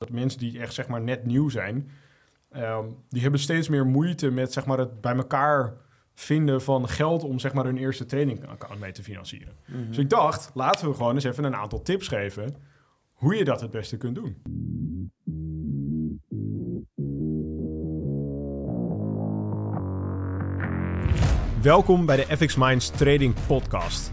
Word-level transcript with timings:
dat 0.00 0.10
mensen 0.10 0.38
die 0.38 0.60
echt 0.60 0.74
zeg 0.74 0.88
maar 0.88 1.00
net 1.00 1.24
nieuw 1.24 1.48
zijn, 1.48 1.90
ehm, 2.50 2.84
die 3.08 3.22
hebben 3.22 3.40
steeds 3.40 3.68
meer 3.68 3.86
moeite 3.86 4.30
met 4.30 4.52
zeg 4.52 4.66
maar 4.66 4.78
het 4.78 5.00
bij 5.00 5.14
elkaar 5.14 5.74
vinden 6.14 6.62
van 6.62 6.88
geld 6.88 7.24
om 7.24 7.38
zeg 7.38 7.52
maar 7.52 7.64
hun 7.64 7.76
eerste 7.76 8.06
trainingaccount 8.06 8.80
mee 8.80 8.92
te 8.92 9.02
financieren. 9.02 9.54
Dus 9.88 9.98
ik 9.98 10.10
dacht, 10.10 10.50
laten 10.54 10.88
we 10.88 10.94
gewoon 10.94 11.14
eens 11.14 11.24
even 11.24 11.44
een 11.44 11.56
aantal 11.56 11.82
tips 11.82 12.08
geven 12.08 12.56
hoe 13.12 13.36
je 13.36 13.44
dat 13.44 13.60
het 13.60 13.70
beste 13.70 13.96
kunt 13.96 14.14
doen. 14.14 14.42
Welkom 21.62 22.06
bij 22.06 22.16
de 22.16 22.36
FX 22.36 22.56
Minds 22.56 22.90
Trading 22.90 23.34
Podcast. 23.46 24.12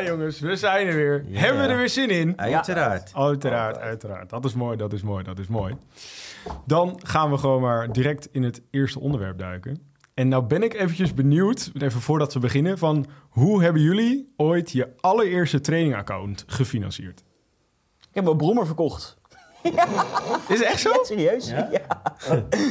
Ja, 0.00 0.06
jongens, 0.06 0.40
we 0.40 0.56
zijn 0.56 0.86
er 0.86 0.94
weer. 0.94 1.24
Hebben 1.32 1.62
we 1.62 1.68
er 1.68 1.76
weer 1.76 1.88
zin 1.88 2.10
in? 2.10 2.38
Uiteraard. 2.38 3.14
Uiteraard, 3.14 3.78
uiteraard. 3.78 4.30
Dat 4.30 4.44
is 4.44 4.54
mooi, 4.54 4.76
dat 4.76 4.92
is 4.92 5.02
mooi, 5.02 5.24
dat 5.24 5.38
is 5.38 5.46
mooi. 5.46 5.76
Dan 6.66 7.00
gaan 7.04 7.30
we 7.30 7.38
gewoon 7.38 7.60
maar 7.60 7.92
direct 7.92 8.28
in 8.32 8.42
het 8.42 8.62
eerste 8.70 9.00
onderwerp 9.00 9.38
duiken. 9.38 9.82
En 10.14 10.28
nou 10.28 10.44
ben 10.44 10.62
ik 10.62 10.74
eventjes 10.74 11.14
benieuwd, 11.14 11.70
even 11.78 12.00
voordat 12.00 12.32
we 12.34 12.38
beginnen, 12.38 12.78
van 12.78 13.06
hoe 13.28 13.62
hebben 13.62 13.82
jullie 13.82 14.32
ooit 14.36 14.70
je 14.70 14.88
allereerste 15.00 15.60
trainingaccount 15.60 16.44
gefinancierd? 16.46 17.24
Ik 17.98 18.14
heb 18.14 18.26
een 18.26 18.36
brommer 18.36 18.66
verkocht. 18.66 19.19
Is 20.48 20.58
het 20.58 20.62
echt 20.62 20.80
zo? 20.80 20.88
Ja, 20.90 21.04
serieus? 21.04 21.48
Ja, 21.48 21.68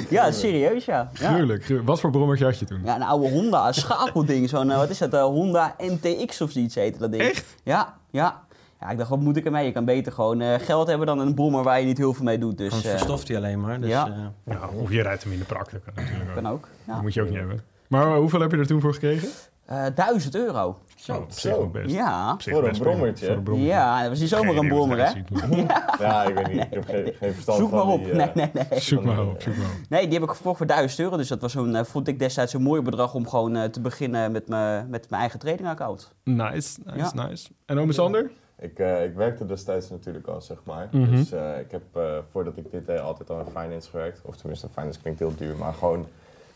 ja. 0.09 0.31
serieus, 0.31 0.85
ja. 0.85 1.09
ja. 1.13 1.27
Gruwelijk, 1.29 1.63
gruwelijk. 1.63 1.87
Wat 1.89 1.99
voor 1.99 2.11
brommertje 2.11 2.45
had 2.45 2.59
je 2.59 2.65
toen? 2.65 2.81
Ja, 2.83 2.95
een 2.95 3.01
oude 3.03 3.29
Honda, 3.29 3.67
een 3.67 3.73
schakelding. 3.73 4.49
Zo'n, 4.49 4.71
eh, 4.71 4.77
wat 4.77 4.89
is 4.89 4.97
dat, 4.97 5.13
eh, 5.13 5.23
Honda 5.23 5.75
NTX 5.77 6.41
of 6.41 6.51
zoiets 6.51 6.75
heette 6.75 6.99
dat 6.99 7.11
ding. 7.11 7.23
Echt? 7.23 7.45
Ja, 7.63 7.93
ja. 8.09 8.41
Ja, 8.81 8.89
ik 8.89 8.97
dacht, 8.97 9.09
wat 9.09 9.19
moet 9.19 9.37
ik 9.37 9.45
ermee? 9.45 9.65
Je 9.65 9.71
kan 9.71 9.85
beter 9.85 10.11
gewoon 10.11 10.41
eh, 10.41 10.59
geld 10.59 10.87
hebben 10.87 11.07
dan 11.07 11.19
een 11.19 11.33
brommer 11.33 11.63
waar 11.63 11.79
je 11.79 11.85
niet 11.85 11.97
heel 11.97 12.13
veel 12.13 12.23
mee 12.25 12.37
doet. 12.37 12.57
Dus, 12.57 12.67
Anders 12.71 12.85
eh, 12.85 12.91
verstoft 12.91 13.27
hij 13.27 13.37
alleen 13.37 13.59
maar. 13.61 13.79
Dus, 13.81 13.89
ja. 13.89 14.07
eh, 14.45 14.53
Ja, 14.55 14.69
of 14.75 14.91
je 14.91 15.01
rijdt 15.01 15.23
hem 15.23 15.31
in 15.31 15.39
de 15.39 15.45
prak, 15.45 15.71
dat 15.71 15.81
kan 15.83 15.93
natuurlijk 15.95 16.29
ook. 16.29 16.35
kan 16.35 16.47
ook. 16.47 16.67
Ja. 16.87 16.93
Dat 16.93 17.01
moet 17.01 17.13
je 17.13 17.21
ook 17.21 17.29
niet 17.29 17.37
hebben. 17.37 17.61
Maar 17.87 18.15
hoeveel 18.15 18.39
heb 18.39 18.51
je 18.51 18.57
er 18.57 18.67
toen 18.67 18.81
voor 18.81 18.93
gekregen? 18.93 19.29
Eh, 19.69 19.85
1000 19.95 20.35
euro. 20.35 20.77
Zo, 20.95 21.27
wel 21.43 21.69
best. 21.69 21.91
Ja. 21.95 22.35
Voor 22.39 22.67
een 22.67 22.77
brommertje, 22.77 23.25
Voor 23.25 23.35
een 23.35 23.43
brommertje. 23.43 23.73
Ja, 23.73 23.99
dat 24.01 24.09
was 24.09 24.19
niet 24.19 24.29
zomaar 24.29 24.55
een 24.55 24.67
brommer, 24.67 24.97
hè? 24.97 25.11
Ja, 26.05 26.23
ik 26.23 26.33
weet 26.35 26.47
niet. 26.47 26.61
Ik 26.63 26.73
heb 26.73 26.85
geen, 26.85 27.13
geen 27.19 27.33
verstand 27.33 27.57
Zoek 27.59 27.69
van 27.69 27.85
maar 27.85 27.95
op. 27.95 28.03
die, 28.03 28.13
Nee, 28.13 28.27
eh, 28.27 28.35
nee, 28.35 28.49
nee. 28.69 28.79
Zoek 28.79 29.03
maar 29.03 29.25
op, 29.27 29.41
zoek 29.41 29.55
maar 29.55 29.65
op. 29.65 29.89
Nee, 29.89 30.03
die 30.07 30.13
heb 30.19 30.29
ik 30.29 30.35
gekocht 30.35 30.57
voor 30.57 30.65
1000 30.67 30.99
euro. 31.01 31.17
Dus 31.17 31.27
dat 31.27 31.41
was 31.41 31.51
zo'n, 31.51 31.75
eh, 31.75 31.83
vond 31.83 32.07
ik 32.07 32.19
destijds 32.19 32.53
een 32.53 32.61
mooi 32.61 32.81
bedrag 32.81 33.13
om 33.13 33.27
gewoon 33.27 33.55
eh, 33.55 33.63
te 33.63 33.81
beginnen 33.81 34.31
met, 34.31 34.47
me, 34.47 34.83
met 34.87 35.09
mijn 35.09 35.21
eigen 35.21 35.39
tradingaccount. 35.39 36.13
Nice, 36.23 36.79
nice, 36.83 37.17
Ja. 37.17 37.27
nice. 37.27 37.49
En 37.65 37.79
ome 37.79 37.93
Sander? 37.93 38.31
Ik, 38.59 38.79
eh, 38.79 39.03
ik 39.03 39.13
werkte 39.15 39.45
destijds 39.45 39.89
natuurlijk 39.89 40.27
al, 40.27 40.41
zeg 40.41 40.57
maar. 40.63 40.87
Mhm. 40.91 41.11
Dus 41.15 41.31
eh, 41.31 41.59
ik 41.59 41.71
heb 41.71 41.83
eh, 41.93 42.03
voordat 42.31 42.57
ik 42.57 42.71
dit 42.71 42.85
deed 42.85 42.99
altijd 42.99 43.29
al 43.29 43.39
in 43.39 43.45
finance 43.45 43.89
gewerkt. 43.89 44.21
Of 44.23 44.35
tenminste, 44.35 44.69
finance 44.69 44.99
klinkt 45.01 45.19
heel 45.19 45.35
duur, 45.37 45.55
maar 45.55 45.73
gewoon 45.73 46.07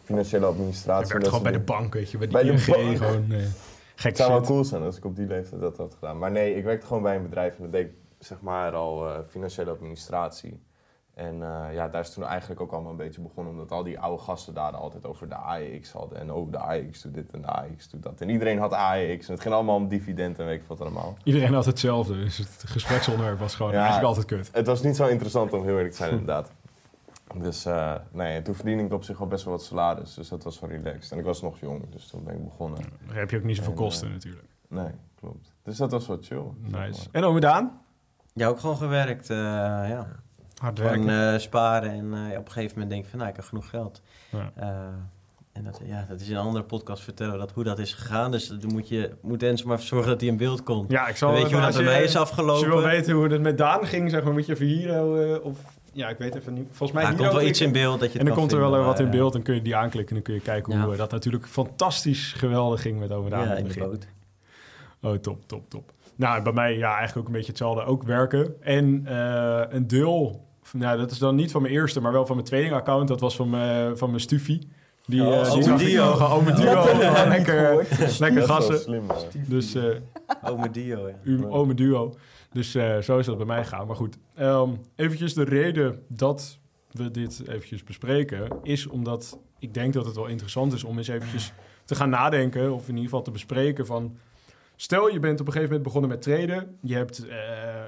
financiële 0.03 0.45
Ik 0.45 0.51
administratie. 0.51 1.07
werkte 1.07 1.19
dat 1.19 1.27
gewoon 1.27 1.43
bij 1.43 1.51
de 1.51 1.59
bank, 1.59 1.93
weet 1.93 2.11
je. 2.11 2.17
Bij 2.17 2.27
Bij 2.27 2.43
de 2.43 2.49
ING, 2.51 2.65
bank. 2.65 2.97
gewoon 2.97 3.31
eh, 3.31 3.37
gek 3.95 4.07
Het 4.11 4.17
zou 4.17 4.31
wel 4.31 4.41
cool 4.41 4.63
zijn 4.63 4.83
als 4.83 4.97
ik 4.97 5.05
op 5.05 5.15
die 5.15 5.27
leeftijd 5.27 5.61
dat 5.61 5.77
had 5.77 5.93
gedaan. 5.93 6.17
Maar 6.17 6.31
nee, 6.31 6.55
ik 6.55 6.63
werkte 6.63 6.85
gewoon 6.87 7.03
bij 7.03 7.15
een 7.15 7.23
bedrijf 7.23 7.55
en 7.57 7.63
dat 7.63 7.71
deed 7.71 7.85
ik 7.85 7.91
zeg 8.19 8.41
maar 8.41 8.73
al 8.73 9.07
eh, 9.09 9.19
financiële 9.29 9.69
administratie. 9.71 10.61
En 11.13 11.33
eh, 11.43 11.73
ja, 11.73 11.87
daar 11.87 12.01
is 12.01 12.13
toen 12.13 12.23
eigenlijk 12.23 12.61
ook 12.61 12.71
allemaal 12.71 12.91
een 12.91 12.97
beetje 12.97 13.21
begonnen, 13.21 13.53
omdat 13.53 13.71
al 13.71 13.83
die 13.83 13.99
oude 13.99 14.23
gasten 14.23 14.53
daar 14.53 14.71
altijd 14.75 15.05
over 15.05 15.29
de 15.29 15.35
AEX 15.35 15.91
hadden. 15.91 16.19
En 16.19 16.31
oh, 16.33 16.51
de 16.51 16.57
AEX 16.57 17.01
doet 17.01 17.13
dit 17.13 17.31
en 17.31 17.41
de 17.41 17.47
AEX 17.47 17.89
doet 17.89 18.03
dat. 18.03 18.21
En 18.21 18.29
iedereen 18.29 18.59
had 18.59 18.73
AEX 18.73 19.27
en 19.27 19.33
het 19.33 19.41
ging 19.41 19.53
allemaal 19.53 19.75
om 19.75 19.87
dividend 19.87 20.39
en 20.39 20.45
weet 20.45 20.59
ik 20.61 20.67
wat 20.67 20.81
allemaal. 20.81 21.17
Iedereen 21.23 21.53
had 21.53 21.65
hetzelfde, 21.65 22.13
dus 22.23 22.37
het 22.37 22.63
gespreksonderwerp 22.65 23.39
was 23.39 23.55
gewoon 23.55 23.71
Ja. 23.71 23.77
eigenlijk 23.77 24.07
altijd 24.07 24.25
kut. 24.25 24.49
Het 24.53 24.67
was 24.67 24.81
niet 24.83 24.95
zo 24.95 25.07
interessant 25.07 25.53
om 25.53 25.63
heel 25.63 25.75
eerlijk 25.75 25.91
te 25.91 25.97
zijn, 25.97 26.11
inderdaad. 26.11 26.51
Dus 27.41 27.65
eh, 27.65 27.95
nee, 28.11 28.41
toen 28.41 28.55
verdiende 28.55 28.83
ik 28.83 28.93
op 28.93 29.03
zich 29.03 29.19
al 29.19 29.27
best 29.27 29.43
wel 29.45 29.53
wat 29.53 29.63
salaris, 29.63 30.13
dus 30.13 30.29
dat 30.29 30.43
was 30.43 30.59
wel 30.59 30.69
relaxed. 30.69 31.11
En 31.11 31.17
ik 31.17 31.23
was 31.25 31.41
nog 31.41 31.59
jong, 31.59 31.89
dus 31.89 32.07
toen 32.07 32.23
ben 32.23 32.35
ik 32.35 32.43
begonnen. 32.43 32.81
Dan 33.07 33.15
heb 33.15 33.29
je 33.29 33.37
ook 33.37 33.43
niet 33.43 33.55
zoveel 33.57 33.71
En, 33.71 33.77
kosten 33.77 34.07
eh, 34.07 34.13
natuurlijk. 34.13 34.47
Nee, 34.67 34.91
klopt. 35.15 35.53
Dus 35.63 35.77
dat 35.77 35.91
was 35.91 36.07
wel 36.07 36.17
chill. 36.21 36.43
zeg 36.67 36.79
Nice. 36.79 36.99
maar. 36.99 37.07
En 37.11 37.23
ome 37.23 37.39
Daan? 37.39 37.81
ja, 38.33 38.47
ook 38.47 38.59
gewoon 38.59 38.77
gewerkt. 38.77 39.29
eh, 39.29 39.37
ja. 39.37 40.07
Hard 40.57 40.79
Gewoon 40.79 41.05
werken. 41.05 41.33
eh, 41.33 41.39
sparen 41.39 41.89
en 41.91 42.13
eh, 42.31 42.37
op 42.39 42.45
een 42.45 42.51
gegeven 42.51 42.71
moment 42.73 42.89
denk 42.89 43.03
ik 43.03 43.09
van, 43.09 43.19
nou, 43.19 43.29
ik 43.31 43.35
heb 43.35 43.45
genoeg 43.45 43.69
geld. 43.69 44.01
Ja. 44.31 44.51
Eh, 45.53 45.59
en 45.59 45.63
dat, 45.63 45.81
ja, 45.85 46.05
dat 46.09 46.19
is 46.21 46.29
in 46.29 46.35
een 46.35 46.41
andere 46.41 46.63
podcast 46.65 47.03
vertellen 47.03 47.37
dat, 47.37 47.51
hoe 47.51 47.63
dat 47.63 47.79
is 47.79 47.93
gegaan. 47.93 48.31
Dus 48.31 48.47
dan 48.47 48.71
moet 48.71 48.87
je 48.87 49.11
moet 49.21 49.39
Dennis 49.39 49.63
maar 49.63 49.79
zorgen 49.79 50.09
dat 50.09 50.21
hij 50.21 50.29
in 50.29 50.37
beeld 50.37 50.63
komt. 50.63 50.91
Ja, 50.91 51.07
ik 51.07 51.15
zal 51.15 51.31
Dan 51.31 51.39
weet 51.39 51.49
je 51.49 51.55
hoe 51.55 51.65
dat 51.65 51.75
bij 51.75 51.83
mij 51.83 52.03
is 52.03 52.15
Als 52.17 52.29
je 52.29 52.35
wil 52.35 52.51
afgelopen. 52.53 52.83
weten 52.83 53.13
hoe 53.13 53.27
het 53.27 53.41
met 53.41 53.57
Daan 53.57 53.85
ging, 53.87 54.09
zeg 54.09 54.23
maar, 54.23 54.33
moet 54.33 54.45
je 54.45 54.53
even 54.53 54.65
hier... 54.65 54.89
eh, 54.89 55.45
of, 55.45 55.57
ja, 55.93 56.09
ik 56.09 56.17
weet 56.17 56.35
even 56.35 56.53
niet. 56.53 56.67
Volgens 56.71 56.91
mij 56.91 57.03
Ja, 57.03 57.09
er 57.09 57.15
komt 57.17 57.31
wel 57.31 57.41
iets 57.41 57.61
in 57.61 57.71
beeld 57.71 57.99
dat 57.99 58.13
je 58.13 58.19
En 58.19 58.25
dan 58.25 58.35
komt 58.35 58.51
er 58.51 58.59
wel 58.59 58.75
eh, 58.75 58.85
wat 58.85 58.99
in 58.99 59.09
beeld. 59.09 59.33
Dan 59.33 59.41
kun 59.41 59.55
je 59.55 59.61
die 59.61 59.75
aanklikken 59.75 60.15
en 60.15 60.21
dan 60.23 60.23
kun 60.23 60.33
je 60.33 60.39
kijken 60.51 60.73
hoe 60.73 60.85
Ja. 60.85 60.91
eh, 60.91 60.97
dat 60.97 61.11
natuurlijk 61.11 61.47
fantastisch 61.47 62.33
geweldig 62.37 62.81
ging 62.81 62.99
met 62.99 63.09
eh, 63.09 63.29
Daan 63.29 63.45
Ja, 63.47 63.53
in 63.55 63.67
de 63.67 63.79
boot. 63.79 64.07
Oh, 65.01 65.13
top, 65.13 65.47
top, 65.47 65.69
top. 65.69 65.91
Nou, 66.15 66.41
bij 66.43 66.53
mij 66.53 66.77
ja, 66.77 66.87
eigenlijk 66.97 67.17
ook 67.17 67.25
een 67.25 67.31
beetje 67.31 67.47
hetzelfde. 67.47 67.83
Ook 67.83 68.03
werken. 68.03 68.61
En 68.61 69.01
eh, 69.05 69.61
een 69.69 69.87
deel, 69.87 70.45
nou, 70.71 70.97
dat 70.97 71.11
is 71.11 71.17
dan 71.17 71.35
niet 71.35 71.51
van 71.51 71.61
mijn 71.61 71.73
eerste, 71.73 72.01
maar 72.01 72.11
wel 72.11 72.25
van 72.25 72.35
mijn 72.35 72.47
tweelingaccount. 72.47 73.07
Dat 73.07 73.19
was 73.19 73.35
van 73.35 73.49
mijn, 73.49 73.97
van 73.97 74.09
mijn 74.09 74.21
stufie. 74.21 74.67
Die, 75.05 75.21
Oh, 75.21 75.33
eh, 75.39 75.43
die 75.43 75.51
ome 75.53 75.63
zag 75.63 75.81
ik 75.81 75.87
Dio. 75.87 76.11
Ome 76.19 76.53
Dio. 76.53 76.73
Lekker, 77.27 77.75
lekker 77.75 77.97
Dat 77.99 78.09
is 78.09 78.17
wel 78.33 78.45
gassen. 78.47 78.79
slim. 78.79 79.03
Dus 79.47 79.75
eh, 79.75 79.83
Oh, 80.43 80.59
mijn 80.59 80.71
Dio, 80.71 81.07
ja. 81.07 81.15
uw 81.23 81.49
ome 81.49 81.73
duo. 81.73 82.13
Dus 82.51 82.75
eh, 82.75 82.97
zo 82.97 83.17
is 83.17 83.25
dat 83.25 83.37
bij 83.37 83.45
mij 83.45 83.65
gaan. 83.65 83.87
Maar 83.87 83.95
goed, 83.95 84.17
ehm 84.35 84.69
eventjes 84.95 85.33
de 85.33 85.43
reden 85.43 86.03
dat 86.07 86.57
we 86.91 87.11
dit 87.11 87.41
eventjes 87.47 87.83
bespreken... 87.83 88.47
is 88.63 88.87
omdat 88.87 89.37
ik 89.59 89.73
denk 89.73 89.93
dat 89.93 90.05
het 90.05 90.15
wel 90.15 90.25
interessant 90.25 90.73
is 90.73 90.83
om 90.83 90.97
eens 90.97 91.07
eventjes 91.07 91.53
te 91.85 91.95
gaan 91.95 92.09
nadenken... 92.09 92.73
of 92.73 92.81
in 92.81 92.87
ieder 92.89 93.03
geval 93.03 93.21
te 93.21 93.31
bespreken 93.31 93.85
van... 93.85 94.17
Stel, 94.75 95.09
je 95.09 95.19
bent 95.19 95.39
op 95.39 95.45
een 95.47 95.53
gegeven 95.53 95.75
moment 95.75 95.83
begonnen 95.83 96.09
met 96.09 96.21
traden. 96.21 96.77
Je 96.81 96.95
hebt 96.95 97.27
eh, 97.27 97.35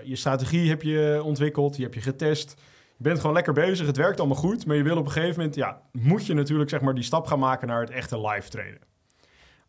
je 0.03 0.15
strategie 0.15 0.69
heb 0.69 0.81
je 0.81 1.21
ontwikkeld, 1.23 1.75
je 1.75 1.83
hebt 1.83 1.95
je 1.95 2.01
getest. 2.01 2.55
Je 2.97 3.03
bent 3.03 3.19
gewoon 3.19 3.35
lekker 3.35 3.53
bezig, 3.53 3.87
het 3.87 3.97
werkt 3.97 4.19
allemaal 4.19 4.37
goed. 4.37 4.65
Maar 4.65 4.75
je 4.75 4.83
wil 4.83 4.97
op 4.97 5.05
een 5.05 5.11
gegeven 5.11 5.37
moment, 5.37 5.55
ja, 5.55 5.81
moet 5.91 6.25
je 6.25 6.33
natuurlijk 6.33 6.69
zeg 6.69 6.81
maar 6.81 6.93
die 6.93 7.03
stap 7.03 7.25
gaan 7.25 7.39
maken 7.39 7.67
naar 7.67 7.79
het 7.79 7.89
echte 7.89 8.27
live 8.27 8.49
traden. 8.49 8.79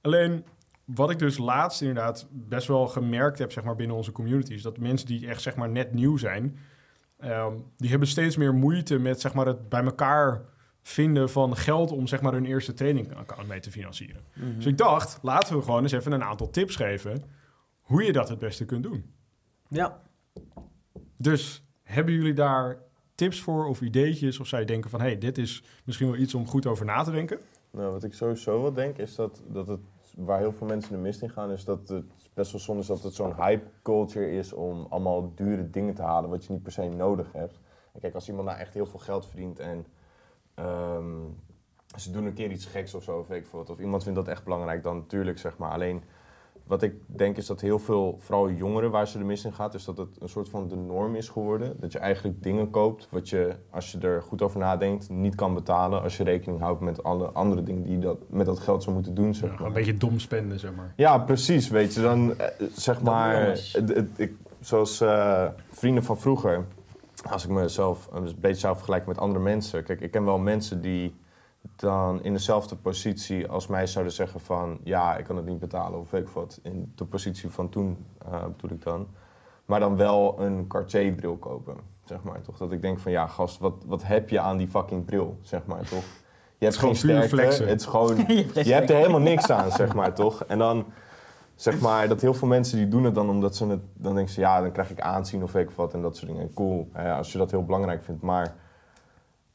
Alleen, 0.00 0.44
wat 0.84 1.10
ik 1.10 1.18
dus 1.18 1.38
laatst 1.38 1.80
inderdaad 1.80 2.26
best 2.30 2.68
wel 2.68 2.86
gemerkt 2.86 3.38
heb 3.38 3.52
zeg 3.52 3.64
maar, 3.64 3.76
binnen 3.76 3.96
onze 3.96 4.12
community... 4.12 4.52
is 4.52 4.62
dat 4.62 4.78
mensen 4.78 5.06
die 5.06 5.28
echt 5.28 5.42
zeg 5.42 5.56
maar, 5.56 5.68
net 5.68 5.92
nieuw 5.92 6.16
zijn... 6.16 6.58
ehm, 7.18 7.52
die 7.76 7.90
hebben 7.90 8.08
steeds 8.08 8.36
meer 8.36 8.54
moeite 8.54 8.98
met 8.98 9.20
zeg 9.20 9.34
maar, 9.34 9.46
het 9.46 9.68
bij 9.68 9.84
elkaar 9.84 10.42
vinden 10.82 11.30
van 11.30 11.56
geld... 11.56 11.92
om 11.92 12.06
zeg 12.06 12.20
maar, 12.20 12.32
hun 12.32 12.46
eerste 12.46 12.74
trainingaccount 12.74 13.48
mee 13.48 13.60
te 13.60 13.70
financieren. 13.70 14.22
Mhm. 14.34 14.54
Dus 14.54 14.66
ik 14.66 14.78
dacht, 14.78 15.18
laten 15.22 15.56
we 15.56 15.62
gewoon 15.62 15.82
eens 15.82 15.92
even 15.92 16.12
een 16.12 16.24
aantal 16.24 16.50
tips 16.50 16.76
geven... 16.76 17.24
hoe 17.80 18.04
je 18.04 18.12
dat 18.12 18.28
het 18.28 18.38
beste 18.38 18.64
kunt 18.64 18.82
doen. 18.82 19.14
Ja. 19.68 20.00
Dus 21.16 21.64
hebben 21.82 22.14
jullie 22.14 22.34
daar 22.34 22.84
tips 23.16 23.42
voor 23.42 23.66
of 23.66 23.80
ideetjes? 23.80 24.40
Of 24.40 24.50
je 24.50 24.64
denken 24.64 24.90
van, 24.90 25.00
hey, 25.00 25.18
dit 25.18 25.38
is 25.38 25.62
misschien 25.84 26.10
wel 26.10 26.20
iets 26.20 26.34
om 26.34 26.46
goed 26.46 26.66
over 26.66 26.84
na 26.84 27.02
te 27.02 27.10
denken? 27.10 27.38
Nou, 27.70 27.92
wat 27.92 28.04
ik 28.04 28.14
sowieso 28.14 28.62
wel 28.62 28.72
denk, 28.72 28.98
is 28.98 29.14
dat, 29.14 29.42
dat 29.46 29.66
het, 29.66 29.80
waar 30.16 30.38
heel 30.38 30.52
veel 30.52 30.66
mensen 30.66 30.92
de 30.92 30.98
mist 30.98 31.22
in 31.22 31.30
gaan, 31.30 31.50
is 31.50 31.64
dat 31.64 31.88
het 31.88 32.04
best 32.34 32.52
wel 32.52 32.60
zonde 32.60 32.80
is 32.80 32.86
dat 32.86 33.02
het 33.02 33.14
zo'n 33.14 33.34
hype 33.34 33.66
culture 33.82 34.30
is 34.30 34.52
om 34.52 34.86
allemaal 34.88 35.32
dure 35.34 35.70
dingen 35.70 35.94
te 35.94 36.02
halen 36.02 36.30
wat 36.30 36.44
je 36.44 36.52
niet 36.52 36.62
per 36.62 36.72
se 36.72 36.88
nodig 36.88 37.32
hebt. 37.32 37.60
En 37.92 38.00
kijk, 38.00 38.14
als 38.14 38.28
iemand 38.28 38.48
nou 38.48 38.58
echt 38.58 38.74
heel 38.74 38.86
veel 38.86 38.98
geld 38.98 39.26
verdient 39.26 39.58
en 39.58 39.86
ehm, 40.54 41.20
ze 41.96 42.10
doen 42.10 42.24
een 42.24 42.34
keer 42.34 42.50
iets 42.50 42.66
geks 42.66 42.94
of 42.94 43.02
zo, 43.02 43.18
of 43.18 43.26
weet 43.28 43.44
ik 43.44 43.50
wat, 43.50 43.70
of 43.70 43.78
iemand 43.78 44.02
vindt 44.02 44.18
dat 44.18 44.28
echt 44.28 44.44
belangrijk, 44.44 44.82
dan 44.82 44.96
natuurlijk 44.96 45.38
zeg 45.38 45.58
maar. 45.58 45.70
Alleen, 45.70 46.02
wat 46.66 46.82
ik 46.82 46.94
denk 47.06 47.36
is 47.36 47.46
dat 47.46 47.60
heel 47.60 47.78
veel, 47.78 48.16
vooral 48.20 48.50
jongeren 48.50 48.90
waar 48.90 49.08
ze 49.08 49.18
de 49.18 49.24
mis 49.24 49.44
in 49.44 49.52
gaat, 49.52 49.74
is 49.74 49.84
dat 49.84 49.98
het 49.98 50.08
een 50.20 50.28
soort 50.28 50.48
van 50.48 50.68
de 50.68 50.76
norm 50.76 51.14
is 51.14 51.28
geworden. 51.28 51.76
Dat 51.80 51.92
je 51.92 51.98
eigenlijk 51.98 52.42
dingen 52.42 52.70
koopt 52.70 53.08
wat 53.10 53.28
je, 53.28 53.54
als 53.70 53.92
je 53.92 53.98
er 53.98 54.22
goed 54.22 54.42
over 54.42 54.58
nadenkt, 54.58 55.10
niet 55.10 55.34
kan 55.34 55.54
betalen. 55.54 56.02
Als 56.02 56.16
je 56.16 56.24
rekening 56.24 56.60
houdt 56.60 56.80
met 56.80 57.02
alle 57.02 57.26
andere 57.26 57.62
dingen 57.62 57.82
die 57.82 57.92
je 57.92 57.98
dat, 57.98 58.18
met 58.28 58.46
dat 58.46 58.58
geld 58.58 58.82
zou 58.82 58.94
moeten 58.94 59.14
doen, 59.14 59.34
zeg 59.34 59.58
Ja, 59.58 59.64
een 59.64 59.72
beetje 59.72 59.96
dom 59.96 60.18
spenden, 60.18 60.58
zeg 60.58 60.74
maar. 60.74 60.92
Ja, 60.96 61.18
precies, 61.18 61.68
weet 61.68 61.94
je. 61.94 62.00
Dan 62.00 62.38
eh, 62.38 62.46
zeg 62.74 63.02
maar, 63.02 63.60
ik, 64.16 64.32
zoals 64.60 65.00
eh, 65.00 65.46
vrienden 65.70 66.04
van 66.04 66.18
vroeger, 66.18 66.64
als 67.30 67.44
ik 67.44 67.50
mezelf 67.50 68.08
een 68.12 68.34
beetje 68.40 68.60
zou 68.60 68.76
vergelijken 68.76 69.08
met 69.08 69.18
andere 69.18 69.44
mensen. 69.44 69.84
Kijk, 69.84 70.00
ik 70.00 70.10
ken 70.10 70.24
wel 70.24 70.38
mensen 70.38 70.80
die 70.80 71.14
dan 71.76 72.22
in 72.22 72.32
dezelfde 72.32 72.76
positie 72.76 73.48
als 73.48 73.66
mij 73.66 73.86
zouden 73.86 74.12
zeggen 74.12 74.40
van 74.40 74.78
ja, 74.84 75.16
ik 75.16 75.24
kan 75.24 75.36
het 75.36 75.46
niet 75.46 75.58
betalen 75.58 76.00
of 76.00 76.10
weet 76.10 76.22
ik 76.22 76.28
wat. 76.28 76.60
In 76.62 76.92
de 76.94 77.04
positie 77.04 77.50
van 77.50 77.68
toen 77.68 78.06
eh 78.24 78.44
bedoel 78.56 78.76
ik 78.76 78.82
dan. 78.82 79.06
Maar 79.64 79.80
dan 79.80 79.96
wel 79.96 80.40
een 80.40 80.66
Cartier-bril 80.66 81.36
kopen, 81.36 81.76
zeg 82.04 82.22
maar 82.22 82.40
toch? 82.42 82.56
Dat 82.56 82.72
ik 82.72 82.82
denk 82.82 82.98
van 82.98 83.12
ja, 83.12 83.26
gast, 83.26 83.58
wat, 83.58 83.74
wat 83.86 84.02
heb 84.04 84.28
je 84.28 84.40
aan 84.40 84.56
die 84.56 84.68
fucking 84.68 85.04
bril, 85.04 85.38
zeg 85.40 85.66
maar 85.66 85.84
toch? 85.88 86.04
Je 86.58 86.64
hebt 86.64 86.76
gewoon 86.76 86.96
sterkte, 86.96 87.28
flexen. 87.28 87.68
het 87.68 87.80
is 87.80 87.86
gewoon, 87.86 88.16
Je 88.28 88.34
hebt 88.34 88.52
geen 88.52 88.64
je 88.64 88.72
hebt 88.72 88.90
er 88.90 88.96
helemaal 88.96 89.20
niks 89.20 89.50
aan, 89.50 89.70
zeg 89.70 89.94
maar 89.94 90.14
toch? 90.14 90.44
En 90.44 90.58
dan 90.58 90.84
zeg 91.54 91.80
maar 91.80 92.08
dat 92.08 92.20
heel 92.20 92.34
veel 92.34 92.48
mensen 92.48 92.78
die 92.78 92.88
doen 92.88 93.04
het 93.04 93.14
dan 93.14 93.30
omdat 93.30 93.56
ze 93.56 93.66
het, 93.66 93.80
dan 93.94 94.14
denken 94.14 94.34
ze 94.34 94.40
ja, 94.40 94.60
dan 94.60 94.72
krijg 94.72 94.90
ik 94.90 95.00
aanzien 95.00 95.42
of 95.42 95.52
weet 95.52 95.70
ik 95.70 95.76
wat 95.76 95.94
en 95.94 96.02
dat 96.02 96.16
soort 96.16 96.30
dingen. 96.30 96.54
Cool, 96.54 96.88
hè, 96.92 97.12
als 97.12 97.32
je 97.32 97.38
dat 97.38 97.50
heel 97.50 97.64
belangrijk 97.64 98.02
vindt, 98.02 98.22
maar 98.22 98.54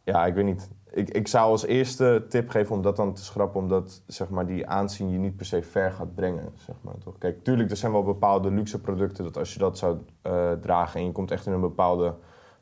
ja, 0.04 0.26
ik 0.26 0.34
weet 0.34 0.46
niet. 0.46 0.70
Ik, 0.94 1.10
ik 1.10 1.28
zou 1.28 1.52
als 1.52 1.66
eerste 1.66 2.26
tip 2.30 2.50
geven 2.50 2.76
om 2.76 2.82
dat 2.82 2.96
dan 2.96 3.14
te 3.14 3.24
schrappen, 3.24 3.60
omdat 3.60 4.02
zeg 4.08 4.30
maar, 4.30 4.46
die 4.46 4.68
aanzien 4.68 5.12
je 5.12 5.18
niet 5.18 5.36
per 5.36 5.46
se 5.46 5.62
ver 5.62 5.92
gaat 5.92 6.16
brengen. 6.16 6.54
Zeg 6.56 6.76
maar, 6.82 6.98
toch? 7.04 7.18
Kijk, 7.18 7.44
tuurlijk, 7.44 7.70
er 7.70 7.78
zijn 7.78 7.92
wel 7.92 8.04
bepaalde 8.04 8.52
luxe 8.52 8.82
producten 8.82 9.24
dat 9.24 9.38
als 9.38 9.54
je 9.54 9.60
dat 9.60 9.78
zou 9.78 9.98
eh, 10.22 10.52
dragen 10.52 11.00
en 11.00 11.06
je 11.06 11.12
komt 11.12 11.32
echt 11.32 11.46
in 11.46 11.52
een 11.52 11.62
bepaalde 11.62 12.14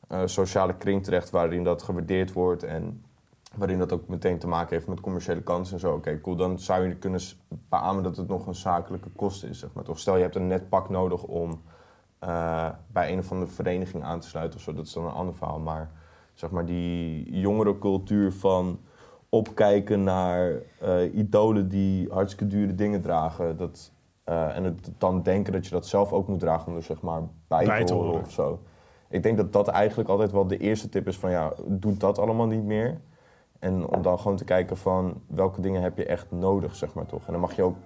eh, 0.07 0.21
sociale 0.25 0.75
kring 0.77 1.03
terecht 1.03 1.29
waarin 1.29 1.63
dat 1.63 1.83
gewaardeerd 1.83 2.33
wordt 2.33 2.63
en 2.63 3.03
waarin 3.55 3.77
dat 3.77 3.91
ook 3.91 4.07
meteen 4.07 4.39
te 4.39 4.47
maken 4.47 4.75
heeft 4.75 4.87
met 4.87 4.99
commerciële 4.99 5.41
kansen 5.41 5.73
en 5.73 5.79
zo. 5.79 5.93
Oké, 5.93 6.21
cool, 6.21 6.35
dan 6.35 6.59
zou 6.59 6.87
je 6.87 6.95
kunnen 6.95 7.21
beamen 7.69 8.03
dat 8.03 8.17
het 8.17 8.27
nog 8.27 8.47
een 8.47 8.55
zakelijke 8.55 9.09
kost 9.09 9.43
is. 9.43 9.59
Zeg 9.59 9.69
maar, 9.73 9.83
toch? 9.83 9.99
Stel, 9.99 10.15
je 10.15 10.21
hebt 10.21 10.35
een 10.35 10.47
net 10.47 10.69
pak 10.69 10.89
nodig 10.89 11.23
om 11.23 11.61
eh, 12.19 12.69
bij 12.87 13.11
een 13.11 13.19
of 13.19 13.31
andere 13.31 13.51
vereniging 13.51 14.03
aan 14.03 14.19
te 14.19 14.27
sluiten 14.27 14.59
of 14.59 14.65
zo. 14.65 14.73
Dat 14.73 14.85
is 14.85 14.93
dan 14.93 15.05
een 15.05 15.11
ander 15.11 15.35
verhaal, 15.35 15.59
maar 15.59 15.91
zeg 16.39 16.49
maar, 16.49 16.65
die 16.65 17.39
jongerencultuur 17.39 18.31
van 18.31 18.79
opkijken 19.29 20.03
naar 20.03 20.51
eh, 20.79 21.15
idolen 21.15 21.69
die 21.69 22.09
hartstikke 22.11 22.47
dure 22.55 22.75
dingen 22.75 23.01
dragen. 23.01 23.57
Dat, 23.57 23.91
eh, 24.23 24.55
en 24.55 24.63
het 24.63 24.91
dan 24.97 25.21
denken 25.21 25.53
dat 25.53 25.65
je 25.65 25.71
dat 25.71 25.87
zelf 25.87 26.13
ook 26.13 26.27
moet 26.27 26.39
dragen 26.39 26.67
om 26.67 26.75
er 26.75 26.83
zeg 26.83 27.01
maar 27.01 27.21
bij, 27.47 27.65
Bij 27.65 27.83
te 27.83 27.93
horen. 27.93 28.21
of 28.21 28.31
zo. 28.31 28.59
Ik 29.09 29.23
denk 29.23 29.37
dat 29.37 29.53
dat 29.53 29.67
eigenlijk 29.67 30.09
altijd 30.09 30.31
wel 30.31 30.47
de 30.47 30.57
eerste 30.57 30.89
tip 30.89 31.07
is 31.07 31.17
van 31.17 31.31
ja, 31.31 31.53
doe 31.67 31.97
dat 31.97 32.19
allemaal 32.19 32.47
niet 32.47 32.63
meer. 32.63 33.01
En 33.59 33.87
om 33.87 34.01
dan 34.01 34.19
gewoon 34.19 34.37
te 34.37 34.43
kijken 34.43 34.77
van 34.77 35.21
welke 35.27 35.61
dingen 35.61 35.81
heb 35.81 35.97
je 35.97 36.05
echt 36.05 36.31
nodig, 36.31 36.75
zeg 36.75 36.93
maar 36.93 37.05
toch. 37.05 37.25
En 37.25 37.31
dan 37.31 37.41
mag 37.41 37.55
je 37.55 37.63
ook, 37.63 37.77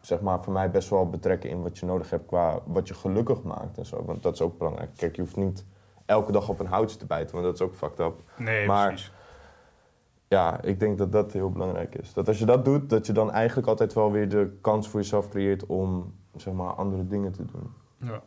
zeg 0.00 0.20
maar, 0.20 0.42
voor 0.42 0.52
mij 0.52 0.70
best 0.70 0.88
wel 0.88 1.08
betrekken 1.08 1.50
in 1.50 1.62
wat 1.62 1.78
je 1.78 1.86
nodig 1.86 2.10
hebt 2.10 2.26
qua 2.26 2.58
wat 2.66 2.88
je 2.88 2.94
gelukkig 2.94 3.42
maakt 3.42 3.78
en 3.78 3.86
zo. 3.86 4.04
Want 4.04 4.22
dat 4.22 4.34
is 4.34 4.40
ook 4.40 4.58
belangrijk. 4.58 4.90
Kijk, 4.96 5.16
je 5.16 5.22
hoeft 5.22 5.36
niet 5.36 5.64
elke 6.12 6.32
dag 6.32 6.48
op 6.48 6.60
een 6.60 6.66
houtje 6.66 6.96
te 6.96 7.06
bijten, 7.06 7.32
want 7.32 7.44
dat 7.44 7.54
is 7.54 7.60
ook 7.60 7.74
fucked 7.74 7.98
up. 8.00 8.14
Nee, 8.36 8.66
Maar- 8.66 8.88
precies. 8.88 9.12
Ja, 10.28 10.60
ik 10.62 10.80
denk 10.80 10.98
dat 10.98 11.12
dat 11.12 11.32
heel 11.32 11.50
belangrijk 11.50 11.94
is. 11.94 12.12
Dat 12.12 12.28
als 12.28 12.38
je 12.38 12.44
dat 12.44 12.64
doet, 12.64 12.90
dat 12.90 13.06
je 13.06 13.12
dan 13.12 13.30
eigenlijk 13.30 13.68
altijd 13.68 13.92
wel 13.92 14.12
weer 14.12 14.28
de 14.28 14.58
kans 14.60 14.88
voor 14.88 15.00
jezelf 15.00 15.28
creëert 15.28 15.66
om, 15.66 16.14
zeg 16.36 16.54
maar, 16.54 16.74
andere 16.74 17.06
dingen 17.06 17.32
te 17.32 17.44
doen. 17.44 17.72
Ja. 17.96 18.22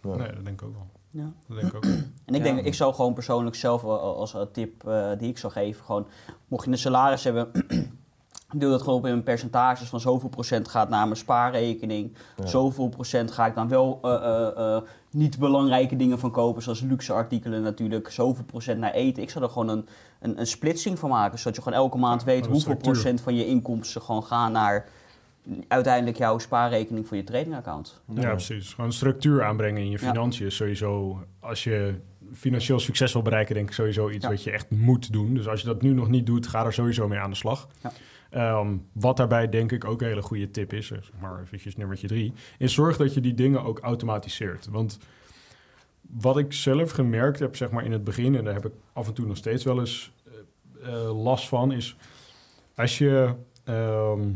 Ja. 0.00 0.16
Nee, 0.16 0.32
dat 0.34 0.44
denk 0.44 0.60
ik 0.60 0.66
ook 0.68 0.74
wel. 0.74 0.86
Ja. 1.10 1.32
Dat 1.48 1.56
denk 1.56 1.68
ik 1.68 1.76
ook. 1.76 1.84
En 2.26 2.34
ik 2.34 2.36
Ja. 2.36 2.42
denk, 2.42 2.60
ik 2.66 2.74
zou 2.74 2.94
gewoon 2.94 3.14
persoonlijk 3.14 3.56
zelf 3.56 3.84
als 3.84 4.34
een 4.34 4.50
tip 4.52 4.86
eh, 4.86 5.10
die 5.18 5.28
ik 5.28 5.38
zou 5.38 5.52
geven, 5.52 5.84
gewoon, 5.84 6.06
mocht 6.48 6.64
je 6.64 6.70
een 6.70 6.78
salaris 6.78 7.24
hebben, 7.24 7.50
deel 8.52 8.70
dat 8.70 8.82
gewoon 8.82 8.98
op 8.98 9.06
in 9.06 9.22
percentages 9.22 9.88
van 9.88 10.00
zoveel 10.00 10.28
procent 10.28 10.68
gaat 10.68 10.88
naar 10.88 11.04
mijn 11.04 11.16
spaarrekening, 11.16 12.12
Ja. 12.36 12.46
zoveel 12.46 12.88
procent 12.88 13.30
ga 13.30 13.46
ik 13.46 13.54
dan 13.54 13.68
wel 13.68 13.98
eh, 14.02 14.14
eh, 14.14 14.76
eh, 14.76 14.82
niet 15.10 15.38
belangrijke 15.38 15.96
dingen 15.96 16.18
van 16.18 16.30
kopen, 16.30 16.62
zoals 16.62 16.80
luxe 16.80 17.12
artikelen 17.12 17.62
natuurlijk, 17.62 18.10
zoveel 18.10 18.44
procent 18.44 18.78
naar 18.78 18.92
eten. 18.92 19.22
Ik 19.22 19.30
zou 19.30 19.44
er 19.44 19.50
gewoon 19.50 19.68
een, 19.68 19.86
een, 20.20 20.40
een 20.40 20.46
splitsing 20.46 20.98
van 20.98 21.10
maken, 21.10 21.38
zodat 21.38 21.56
je 21.56 21.62
gewoon 21.62 21.78
elke 21.78 21.98
maand 21.98 22.20
Ja, 22.20 22.26
weet 22.26 22.40
hoeveel 22.40 22.60
structuur. 22.60 22.92
procent 22.92 23.20
van 23.20 23.34
je 23.34 23.46
inkomsten 23.46 24.02
gewoon 24.02 24.24
gaan 24.24 24.52
naar 24.52 24.88
uiteindelijk 25.68 26.16
jouw 26.16 26.38
spaarrekening 26.38 27.08
voor 27.08 27.16
je 27.16 27.24
tradingaccount. 27.24 28.00
Ja, 28.14 28.30
precies. 28.30 28.74
Gewoon 28.74 28.92
structuur 28.92 29.44
aanbrengen 29.44 29.80
in 29.82 29.90
je 29.90 29.98
Ja. 30.00 30.08
financiën 30.08 30.46
is 30.46 30.56
sowieso, 30.56 31.18
als 31.40 31.64
je 31.64 31.94
financieel 32.32 32.78
succes 32.80 33.12
wil 33.12 33.22
bereiken, 33.22 33.54
denk 33.54 33.68
ik 33.68 33.74
sowieso 33.74 34.10
iets 34.10 34.24
Ja. 34.24 34.30
wat 34.30 34.42
je 34.42 34.50
echt 34.50 34.70
moet 34.70 35.12
doen. 35.12 35.34
Dus 35.34 35.48
als 35.48 35.60
je 35.60 35.66
dat 35.66 35.82
nu 35.82 35.92
nog 35.92 36.08
niet 36.08 36.26
doet, 36.26 36.46
ga 36.46 36.64
er 36.64 36.72
sowieso 36.72 37.08
mee 37.08 37.18
aan 37.18 37.30
de 37.30 37.36
slag. 37.36 37.68
Ja. 37.82 37.92
Ehm, 38.30 38.76
wat 38.92 39.16
daarbij 39.16 39.48
denk 39.48 39.72
ik 39.72 39.84
ook 39.84 40.00
een 40.00 40.06
hele 40.06 40.22
goede 40.22 40.50
tip 40.50 40.72
is, 40.72 40.86
zeg 40.86 41.10
maar 41.20 41.40
eventjes 41.40 41.76
nummertje 41.76 42.06
drie, 42.06 42.32
is 42.58 42.74
zorg 42.74 42.96
dat 42.96 43.14
je 43.14 43.20
die 43.20 43.34
dingen 43.34 43.64
ook 43.64 43.78
automatiseert. 43.78 44.68
Want 44.70 44.98
wat 46.00 46.38
ik 46.38 46.52
zelf 46.52 46.90
gemerkt 46.90 47.38
heb, 47.38 47.56
zeg 47.56 47.70
maar 47.70 47.84
in 47.84 47.92
het 47.92 48.04
begin, 48.04 48.36
en 48.36 48.44
daar 48.44 48.54
heb 48.54 48.66
ik 48.66 48.72
af 48.92 49.06
en 49.06 49.14
toe 49.14 49.26
nog 49.26 49.36
steeds 49.36 49.64
wel 49.64 49.78
eens 49.78 50.12
eh, 50.82 50.92
eh, 50.92 51.22
last 51.22 51.48
van, 51.48 51.72
is 51.72 51.96
als 52.74 52.98
je 52.98 53.34
ehm, 53.64 54.32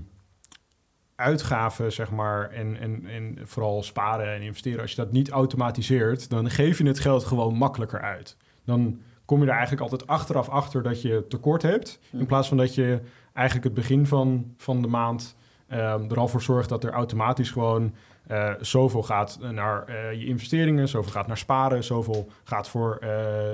uitgaven, 1.14 1.92
zeg 1.92 2.10
maar, 2.10 2.50
en, 2.50 2.76
en, 2.80 3.06
en 3.06 3.38
vooral 3.42 3.82
sparen 3.82 4.34
en 4.34 4.42
investeren, 4.42 4.80
als 4.80 4.90
je 4.90 4.96
dat 4.96 5.12
niet 5.12 5.30
automatiseert, 5.30 6.30
dan 6.30 6.50
geef 6.50 6.78
je 6.78 6.86
het 6.86 6.98
geld 6.98 7.24
gewoon 7.24 7.54
makkelijker 7.54 8.00
uit. 8.00 8.36
Dan 8.64 9.00
kom 9.30 9.40
je 9.40 9.46
er 9.46 9.52
eigenlijk 9.52 9.82
altijd 9.82 10.06
achteraf 10.06 10.48
achter 10.48 10.82
dat 10.82 11.02
je 11.02 11.24
tekort 11.28 11.62
hebt, 11.62 11.98
in 12.12 12.26
plaats 12.26 12.48
van 12.48 12.56
dat 12.56 12.74
je 12.74 13.00
eigenlijk 13.32 13.66
het 13.66 13.74
begin 13.74 14.06
van, 14.06 14.54
van 14.56 14.82
de 14.82 14.88
maand 14.88 15.36
ehm, 15.66 16.10
er 16.10 16.18
al 16.18 16.28
voor 16.28 16.42
zorgt 16.42 16.68
dat 16.68 16.84
er 16.84 16.90
automatisch 16.90 17.50
gewoon 17.50 17.94
eh, 18.26 18.52
zoveel 18.60 19.02
gaat 19.02 19.38
naar 19.52 19.84
eh, 19.84 20.12
je 20.12 20.26
investeringen, 20.26 20.88
zoveel 20.88 21.12
gaat 21.12 21.26
naar 21.26 21.38
sparen, 21.38 21.84
zoveel 21.84 22.28
gaat 22.44 22.68
voor 22.68 22.96
eh, 22.96 23.08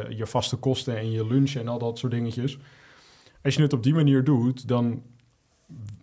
je 0.08 0.26
vaste 0.26 0.56
kosten 0.56 0.96
en 0.96 1.10
je 1.10 1.26
lunch 1.26 1.54
en 1.54 1.68
al 1.68 1.78
dat 1.78 1.98
soort 1.98 2.12
dingetjes. 2.12 2.58
Als 3.42 3.54
je 3.54 3.62
het 3.62 3.72
op 3.72 3.82
die 3.82 3.94
manier 3.94 4.24
doet, 4.24 4.68
dan 4.68 5.02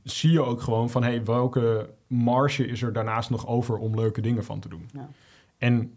zie 0.04 0.32
je 0.32 0.42
ook 0.42 0.62
gewoon 0.62 0.90
van 0.90 1.04
hey, 1.04 1.24
welke 1.24 1.90
marge 2.08 2.68
is 2.68 2.82
er 2.82 2.94
daarnaast 2.94 3.30
nog 3.30 3.48
over 3.48 3.78
om 3.78 3.96
leuke 3.96 4.22
dingen 4.22 4.44
van 4.44 4.60
te 4.60 4.70
doen. 4.70 4.90
Ja. 4.94 5.10
En 5.58 5.94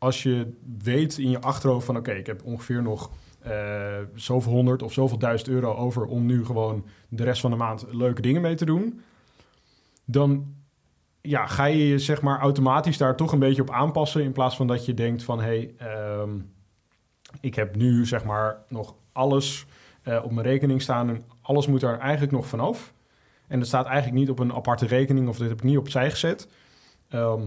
als 0.00 0.22
je 0.22 0.52
weet 0.82 1.18
in 1.18 1.30
je 1.30 1.40
achterhoofd 1.40 1.86
van 1.86 1.96
oké, 1.96 2.12
ik 2.12 2.26
heb 2.26 2.44
ongeveer 2.44 2.82
nog 2.82 3.10
eh, 3.40 3.98
zoveel 4.14 4.52
honderd 4.52 4.82
of 4.82 4.92
zoveel 4.92 5.18
duizend 5.18 5.50
euro 5.50 5.74
over 5.74 6.04
om 6.04 6.26
nu 6.26 6.44
gewoon 6.44 6.86
de 7.08 7.24
rest 7.24 7.40
van 7.40 7.50
de 7.50 7.56
maand 7.56 7.86
leuke 7.90 8.20
dingen 8.20 8.40
mee 8.40 8.54
te 8.54 8.64
doen, 8.64 9.00
dan 10.04 10.54
ja, 11.20 11.46
ga 11.46 11.64
je 11.64 11.88
je 11.88 11.98
zeg 11.98 12.22
maar 12.22 12.40
automatisch 12.40 12.96
daar 12.96 13.16
toch 13.16 13.32
een 13.32 13.38
beetje 13.38 13.62
op 13.62 13.70
aanpassen 13.70 14.22
in 14.22 14.32
plaats 14.32 14.56
van 14.56 14.66
dat 14.66 14.84
je 14.84 14.94
denkt 14.94 15.22
van 15.22 15.40
hé, 15.40 15.46
hey, 15.46 15.74
ehm, 15.76 16.30
ik 17.40 17.54
heb 17.54 17.76
nu 17.76 18.06
zeg 18.06 18.24
maar 18.24 18.62
nog 18.68 18.94
alles 19.12 19.66
eh, 20.02 20.20
op 20.24 20.32
mijn 20.32 20.46
rekening 20.46 20.82
staan 20.82 21.08
en 21.08 21.22
alles 21.42 21.66
moet 21.66 21.82
er 21.82 21.98
eigenlijk 21.98 22.32
nog 22.32 22.46
vanaf. 22.46 22.92
En 23.46 23.58
dat 23.58 23.68
staat 23.68 23.86
eigenlijk 23.86 24.16
niet 24.16 24.30
op 24.30 24.38
een 24.38 24.54
aparte 24.54 24.86
rekening 24.86 25.28
of 25.28 25.38
dit 25.38 25.48
heb 25.48 25.58
ik 25.58 25.64
niet 25.64 25.78
opzij 25.78 26.10
gezet. 26.10 26.48
Ehm, 27.08 27.42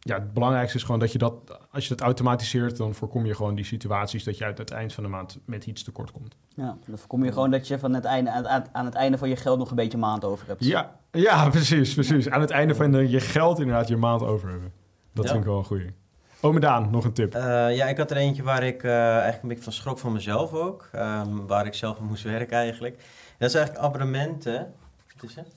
ja, 0.00 0.14
het 0.14 0.32
belangrijkste 0.32 0.76
is 0.76 0.82
gewoon 0.84 1.00
dat 1.00 1.12
je 1.12 1.18
dat, 1.18 1.32
als 1.70 1.82
je 1.82 1.88
dat 1.94 2.00
automatiseert, 2.00 2.76
dan 2.76 2.94
voorkom 2.94 3.26
je 3.26 3.34
gewoon 3.34 3.54
die 3.54 3.64
situaties 3.64 4.24
dat 4.24 4.38
je 4.38 4.44
uit 4.44 4.58
het 4.58 4.70
eind 4.70 4.92
van 4.92 5.02
de 5.04 5.08
maand 5.10 5.38
met 5.44 5.66
iets 5.66 5.82
tekort 5.82 6.10
komt. 6.12 6.36
Ja, 6.54 6.76
dan 6.86 6.98
voorkom 6.98 7.24
je 7.24 7.32
gewoon 7.32 7.50
dat 7.50 7.68
je 7.68 7.78
van 7.78 7.94
het 7.94 8.04
einde, 8.04 8.30
aan, 8.72 8.84
het 8.84 8.94
einde 8.94 9.18
van 9.18 9.28
je 9.28 9.36
geld 9.36 9.58
nog 9.58 9.70
een 9.70 9.76
beetje 9.76 9.98
maand 9.98 10.24
over 10.24 10.46
hebt. 10.46 10.64
Ja, 10.64 10.96
ja 11.10 11.48
precies, 11.48 11.94
precies. 11.94 12.28
Aan 12.30 12.40
het 12.40 12.50
einde 12.50 12.74
van 12.74 12.90
de, 12.92 13.08
je 13.08 13.20
geld 13.20 13.58
inderdaad 13.58 13.88
je 13.88 13.96
maand 13.96 14.22
over 14.22 14.48
hebben. 14.50 14.72
Dat 15.12 15.24
Ja. 15.24 15.30
vind 15.30 15.42
ik 15.42 15.48
wel 15.48 15.58
een 15.58 15.64
goeie. 15.64 15.94
Ome 16.40 16.60
Daan, 16.60 16.90
nog 16.90 17.04
een 17.04 17.12
tip. 17.12 17.34
Eh, 17.34 17.76
ja, 17.76 17.86
ik 17.86 17.96
had 17.96 18.10
er 18.10 18.16
eentje 18.16 18.42
waar 18.42 18.62
ik 18.62 18.82
eh, 18.82 18.90
eigenlijk 19.12 19.42
een 19.42 19.48
beetje 19.48 19.64
van 19.64 19.72
schrok 19.72 19.98
van 19.98 20.12
mezelf 20.12 20.52
ook. 20.52 20.88
ehm, 20.92 21.46
waar 21.46 21.66
ik 21.66 21.74
zelf 21.74 21.98
aan 21.98 22.06
moest 22.06 22.22
werken 22.22 22.56
eigenlijk. 22.56 22.96
Dat 23.38 23.48
is 23.48 23.54
eigenlijk 23.54 23.84
abonnementen. 23.86 24.72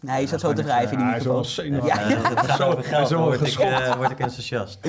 Nee, 0.01 0.21
je 0.21 0.27
zat 0.27 0.39
zo 0.39 0.53
te 0.53 0.63
wrijven 0.63 0.91
in 0.91 0.97
die 0.97 1.05
Ja, 1.05 1.09
hij 1.11 1.19
is 1.19 1.25
wel 1.25 1.35
microfoon. 1.35 1.63
zenuwachtig. 1.65 2.09
Ja. 2.09 2.17
Ja, 2.29 2.29
het 2.29 2.39
gaat 2.45 2.57
Zo- 2.57 2.67
over 2.69 2.83
geld, 2.83 3.09
word 3.11 3.47
ik, 3.47 3.59
eh, 3.59 3.95
word 3.95 4.11
ik 4.11 4.19
enthousiast. 4.19 4.79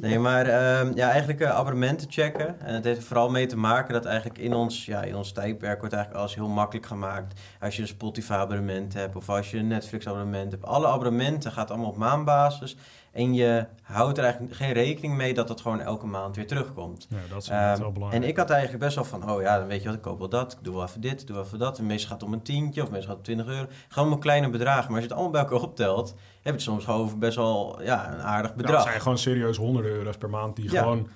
Nee, 0.00 0.18
maar 0.18 0.46
ehm, 0.46 0.92
ja, 0.94 1.08
eigenlijk 1.10 1.40
eh, 1.40 1.50
abonnementen 1.50 2.06
checken. 2.10 2.60
En 2.60 2.74
het 2.74 2.84
heeft 2.84 3.04
vooral 3.04 3.30
mee 3.30 3.46
te 3.46 3.56
maken 3.56 3.92
dat 3.94 4.04
eigenlijk 4.04 4.38
in 4.38 4.54
ons, 4.54 4.84
ja, 4.86 5.02
in 5.02 5.16
ons 5.16 5.32
tijdperk 5.32 5.78
wordt 5.78 5.94
eigenlijk 5.94 6.22
alles 6.24 6.34
heel 6.34 6.48
makkelijk 6.48 6.86
gemaakt. 6.86 7.40
Als 7.60 7.76
je 7.76 7.82
een 7.82 7.88
Spotify-abonnement 7.88 8.94
hebt 8.94 9.16
of 9.16 9.28
als 9.28 9.50
je 9.50 9.58
een 9.58 9.66
Netflix-abonnement 9.66 10.50
hebt. 10.52 10.64
Alle 10.64 10.86
abonnementen 10.86 11.52
gaat 11.52 11.70
allemaal 11.70 11.88
op 11.90 11.96
maandbasis. 11.96 12.76
En 13.12 13.34
je 13.34 13.66
houdt 13.82 14.18
er 14.18 14.24
eigenlijk 14.24 14.54
geen 14.54 14.72
rekening 14.72 15.16
mee 15.16 15.34
dat 15.34 15.48
dat 15.48 15.60
gewoon 15.60 15.80
elke 15.80 16.06
maand 16.06 16.36
weer 16.36 16.46
terugkomt. 16.46 17.06
Ja, 17.10 17.16
dat 17.30 17.42
is 17.42 17.48
inderdaad 17.48 17.72
Ehm, 17.74 17.82
wel 17.82 17.92
belangrijk. 17.92 18.22
en 18.22 18.28
ik 18.28 18.36
had 18.36 18.50
eigenlijk 18.50 18.82
best 18.84 18.94
wel 18.94 19.04
van, 19.04 19.30
oh 19.30 19.42
ja, 19.42 19.58
dan 19.58 19.66
weet 19.66 19.80
je 19.80 19.86
wat, 19.86 19.96
ik 19.96 20.02
koop 20.02 20.18
wel 20.18 20.28
dat, 20.28 20.52
ik 20.52 20.58
doe 20.62 20.74
wel 20.74 20.84
even 20.84 21.00
dit, 21.00 21.20
ik 21.20 21.26
doe 21.26 21.36
wel 21.36 21.44
even 21.44 21.58
dat. 21.58 21.78
En 21.78 21.86
meestal 21.86 22.08
gaat 22.10 22.20
het 22.20 22.28
om 22.28 22.34
een 22.34 22.42
tientje 22.42 22.82
of 22.82 22.90
meestal 22.90 23.08
gaat 23.16 23.26
het 23.26 23.36
om 23.36 23.44
20 23.44 23.46
euro. 23.46 23.66
Gewoon 23.88 24.12
om 24.12 24.18
kleine 24.18 24.50
bedragen. 24.50 24.84
Maar 24.84 25.00
als 25.00 25.02
je 25.02 25.08
het 25.08 25.12
allemaal 25.12 25.30
bij 25.30 25.40
elkaar 25.40 25.60
optelt, 25.68 26.08
heb 26.08 26.18
je 26.42 26.50
het 26.50 26.62
soms 26.62 26.84
gewoon 26.84 27.00
over 27.00 27.18
best 27.18 27.36
wel 27.36 27.82
ja, 27.82 28.12
een 28.12 28.22
aardig 28.22 28.54
bedrag. 28.54 28.76
het 28.76 28.88
zijn 28.88 29.00
gewoon 29.00 29.18
serieus 29.18 29.56
honderden 29.56 29.92
euro's 29.92 30.16
per 30.16 30.30
maand 30.30 30.56
die 30.56 30.70
Ja. 30.72 30.82
gewoon 30.82 31.08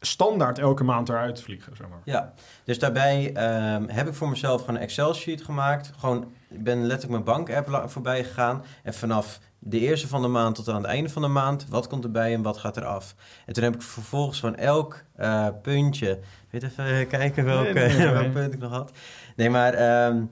standaard 0.00 0.58
elke 0.58 0.84
maand 0.84 1.08
eruit 1.08 1.42
vliegen, 1.42 1.76
zeg 1.76 1.88
maar. 1.88 1.98
Ja, 2.04 2.32
dus 2.64 2.78
daarbij 2.78 3.32
ehm, 3.32 3.88
heb 3.88 4.08
ik 4.08 4.14
voor 4.14 4.28
mezelf 4.28 4.60
gewoon 4.60 4.74
een 4.76 4.82
Excel-sheet 4.82 5.42
gemaakt. 5.42 5.92
Gewoon, 5.98 6.32
ik 6.48 6.62
ben 6.64 6.86
letterlijk 6.86 7.24
mijn 7.24 7.36
bank-app 7.36 7.90
voorbij 7.90 8.24
gegaan. 8.24 8.64
En 8.82 8.94
vanaf 8.94 9.38
de 9.62 9.78
eerste 9.78 10.08
van 10.08 10.22
de 10.22 10.28
maand 10.28 10.54
tot 10.54 10.68
aan 10.68 10.74
het 10.74 10.84
einde 10.84 11.08
van 11.10 11.22
de 11.22 11.28
maand, 11.28 11.66
wat 11.68 11.86
komt 11.86 12.04
erbij 12.04 12.34
en 12.34 12.42
wat 12.42 12.58
gaat 12.58 12.76
eraf. 12.76 13.14
En 13.46 13.52
toen 13.52 13.64
heb 13.64 13.74
ik 13.74 13.82
vervolgens 13.82 14.40
van 14.40 14.56
elk 14.56 15.02
eh, 15.16 15.46
puntje, 15.62 16.18
weet 16.50 16.62
even 16.62 16.84
eh, 16.84 17.08
kijken 17.08 17.44
welke, 17.44 17.72
Nee, 17.72 17.88
nee, 17.88 17.96
nee, 17.96 18.06
nee. 18.06 18.14
welk 18.14 18.32
punt 18.32 18.54
ik 18.54 18.60
nog 18.60 18.72
had. 18.72 18.92
Nee, 19.36 19.50
maar 19.50 19.74
ehm, 19.74 20.22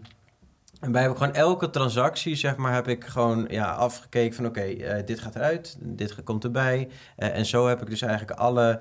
En 0.80 0.92
wij 0.92 1.00
hebben 1.00 1.18
gewoon 1.18 1.34
elke 1.34 1.70
transactie, 1.70 2.34
zeg 2.34 2.56
maar, 2.56 2.74
heb 2.74 2.88
ik 2.88 3.04
gewoon 3.04 3.46
ja, 3.50 3.72
afgekeken 3.72 4.36
van 4.36 4.46
oké, 4.46 4.60
eh, 4.60 5.06
dit 5.06 5.20
gaat 5.20 5.34
eruit, 5.34 5.76
dit 5.80 6.24
komt 6.24 6.44
erbij. 6.44 6.88
En 7.16 7.46
zo 7.46 7.66
heb 7.66 7.82
ik 7.82 7.90
dus 7.90 8.02
eigenlijk 8.02 8.38
alle 8.38 8.80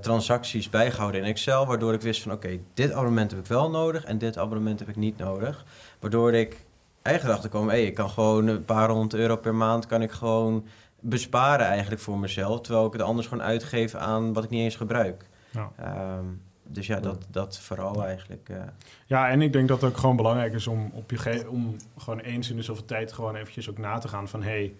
transacties 0.00 0.70
bijgehouden 0.70 1.20
in 1.20 1.26
Excel, 1.26 1.66
waardoor 1.66 1.94
ik 1.94 2.00
wist 2.00 2.22
van 2.22 2.32
oké, 2.32 2.58
dit 2.74 2.92
abonnement 2.92 3.30
heb 3.30 3.40
ik 3.40 3.46
wel 3.46 3.70
nodig 3.70 4.04
en 4.04 4.18
dit 4.18 4.38
abonnement 4.38 4.78
heb 4.78 4.88
ik 4.88 4.96
niet 4.96 5.18
nodig. 5.18 5.64
Waardoor 6.00 6.34
ik 6.34 6.66
eigenlijk 7.08 7.38
erachter 7.38 7.50
kwam, 7.50 7.68
hey, 7.68 7.86
ik 7.86 7.94
kan 7.94 8.10
gewoon 8.10 8.46
een 8.46 8.64
paar 8.64 8.88
honderd 8.88 9.14
euro 9.14 9.36
per 9.36 9.54
maand 9.54 9.86
kan 9.86 10.02
ik 10.02 10.10
gewoon 10.10 10.66
besparen 11.00 11.66
eigenlijk 11.66 12.00
voor 12.00 12.18
mezelf, 12.18 12.60
terwijl 12.60 12.86
ik 12.86 12.92
het 12.92 13.02
anders 13.02 13.26
gewoon 13.26 13.44
uitgeef 13.44 13.94
aan 13.94 14.32
wat 14.32 14.44
ik 14.44 14.50
niet 14.50 14.62
eens 14.62 14.76
gebruik. 14.76 15.28
Ja. 15.50 15.72
Ehm, 15.76 16.24
dus 16.62 16.86
ja, 16.86 17.00
dat, 17.00 17.26
dat 17.30 17.58
vooral 17.58 18.04
eigenlijk. 18.04 18.48
eh. 18.48 18.62
Ja, 19.06 19.28
en 19.28 19.42
ik 19.42 19.52
denk 19.52 19.68
dat 19.68 19.80
het 19.80 19.90
ook 19.90 19.96
gewoon 19.96 20.16
belangrijk 20.16 20.52
is 20.52 20.66
om, 20.66 20.90
op 20.94 21.10
je 21.10 21.50
om 21.50 21.76
gewoon 21.96 22.18
eens 22.20 22.50
in 22.50 22.56
de 22.56 22.62
zoveel 22.62 22.84
tijd 22.84 23.12
gewoon 23.12 23.36
eventjes 23.36 23.70
ook 23.70 23.78
na 23.78 23.98
te 23.98 24.08
gaan 24.08 24.28
van... 24.28 24.42
hey, 24.42 24.74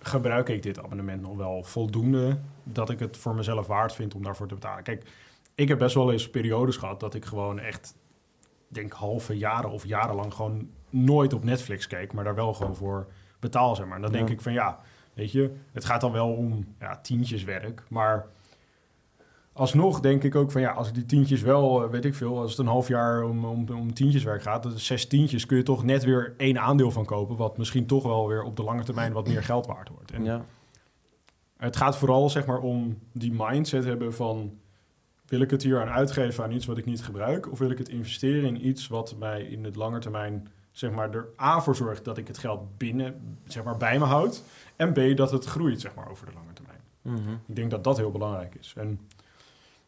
gebruik 0.00 0.48
ik 0.48 0.62
dit 0.62 0.78
abonnement 0.78 1.22
nog 1.22 1.36
wel 1.36 1.62
voldoende 1.62 2.38
dat 2.62 2.90
ik 2.90 2.98
het 2.98 3.16
voor 3.16 3.34
mezelf 3.34 3.66
waard 3.66 3.92
vind 3.92 4.14
om 4.14 4.22
daarvoor 4.22 4.48
te 4.48 4.54
betalen? 4.54 4.82
Kijk, 4.82 5.10
ik 5.54 5.68
heb 5.68 5.78
best 5.78 5.94
wel 5.94 6.12
eens 6.12 6.30
periodes 6.30 6.76
gehad 6.76 7.00
dat 7.00 7.14
ik 7.14 7.24
gewoon 7.24 7.58
echt, 7.58 7.94
denk 8.68 8.92
halve 8.92 9.38
jaren 9.38 9.70
of 9.70 9.86
jarenlang 9.86 10.34
gewoon 10.34 10.68
nooit 10.90 11.32
op 11.32 11.44
Netflix 11.44 11.86
keek, 11.86 12.12
maar 12.12 12.24
daar 12.24 12.34
wel 12.34 12.54
gewoon 12.54 12.76
voor 12.76 13.06
betaal, 13.40 13.76
zeg 13.76 13.86
maar. 13.86 14.00
Dan 14.00 14.12
denk 14.12 14.28
Ja. 14.28 14.34
ik 14.34 14.40
van 14.40 14.52
ja, 14.52 14.78
weet 15.14 15.32
je, 15.32 15.54
het 15.72 15.84
gaat 15.84 16.00
dan 16.00 16.12
wel 16.12 16.32
om 16.32 16.74
ja, 16.80 16.96
tientjes 16.96 17.44
werk, 17.44 17.82
maar 17.88 18.26
alsnog 19.52 20.00
denk 20.00 20.22
ik 20.24 20.34
ook 20.34 20.50
van 20.50 20.60
ja, 20.60 20.70
als 20.70 20.88
ik 20.88 20.94
die 20.94 21.06
tientjes 21.06 21.40
wel, 21.40 21.84
eh, 21.84 21.90
weet 21.90 22.04
ik 22.04 22.14
veel, 22.14 22.38
als 22.38 22.50
het 22.50 22.60
een 22.60 22.66
half 22.66 22.88
jaar 22.88 23.22
om, 23.22 23.44
om, 23.44 23.68
om 23.68 23.94
tientjeswerk 23.94 24.42
gaat, 24.42 24.62
dat 24.62 24.72
is 24.72 24.86
zes 24.86 25.06
tientjes, 25.06 25.46
kun 25.46 25.56
je 25.56 25.62
toch 25.62 25.84
net 25.84 26.04
weer 26.04 26.34
één 26.36 26.60
aandeel 26.60 26.90
van 26.90 27.04
kopen, 27.04 27.36
wat 27.36 27.58
misschien 27.58 27.86
toch 27.86 28.02
wel 28.02 28.28
weer 28.28 28.42
op 28.42 28.56
de 28.56 28.62
lange 28.62 28.82
termijn 28.82 29.12
wat 29.12 29.28
meer 29.28 29.42
geld 29.42 29.66
waard 29.66 29.88
wordt. 29.88 30.10
En 30.10 30.24
ja. 30.24 30.44
het 31.56 31.76
gaat 31.76 31.96
vooral 31.96 32.30
zeg 32.30 32.46
maar 32.46 32.60
om 32.60 32.98
die 33.12 33.32
mindset 33.36 33.84
hebben 33.84 34.14
van 34.14 34.58
wil 35.26 35.40
ik 35.40 35.50
het 35.50 35.62
hier 35.62 35.80
aan 35.80 35.88
uitgeven 35.88 36.44
aan 36.44 36.52
iets 36.52 36.66
wat 36.66 36.78
ik 36.78 36.84
niet 36.84 37.04
gebruik 37.04 37.50
of 37.50 37.58
wil 37.58 37.70
ik 37.70 37.78
het 37.78 37.88
investeren 37.88 38.44
in 38.44 38.66
iets 38.66 38.88
wat 38.88 39.16
mij 39.18 39.42
in 39.42 39.64
het 39.64 39.76
lange 39.76 39.98
termijn 39.98 40.48
zeg 40.70 40.90
maar 40.90 41.14
er 41.14 41.28
A 41.40 41.60
voor 41.60 41.76
zorgt 41.76 42.04
dat 42.04 42.18
ik 42.18 42.26
het 42.26 42.38
geld 42.38 42.78
binnen 42.78 43.38
zeg 43.44 43.64
maar 43.64 43.76
bij 43.76 43.98
me 43.98 44.04
houd 44.04 44.42
en 44.76 44.92
B 44.92 45.16
dat 45.16 45.30
het 45.30 45.44
groeit 45.44 45.80
zeg 45.80 45.94
maar 45.94 46.10
over 46.10 46.26
de 46.26 46.32
lange 46.32 46.52
termijn. 46.52 46.80
Mhm. 47.02 47.34
Ik 47.46 47.56
denk 47.56 47.70
dat 47.70 47.84
dat 47.84 47.96
heel 47.96 48.10
belangrijk 48.10 48.54
is. 48.54 48.74
En 48.76 49.00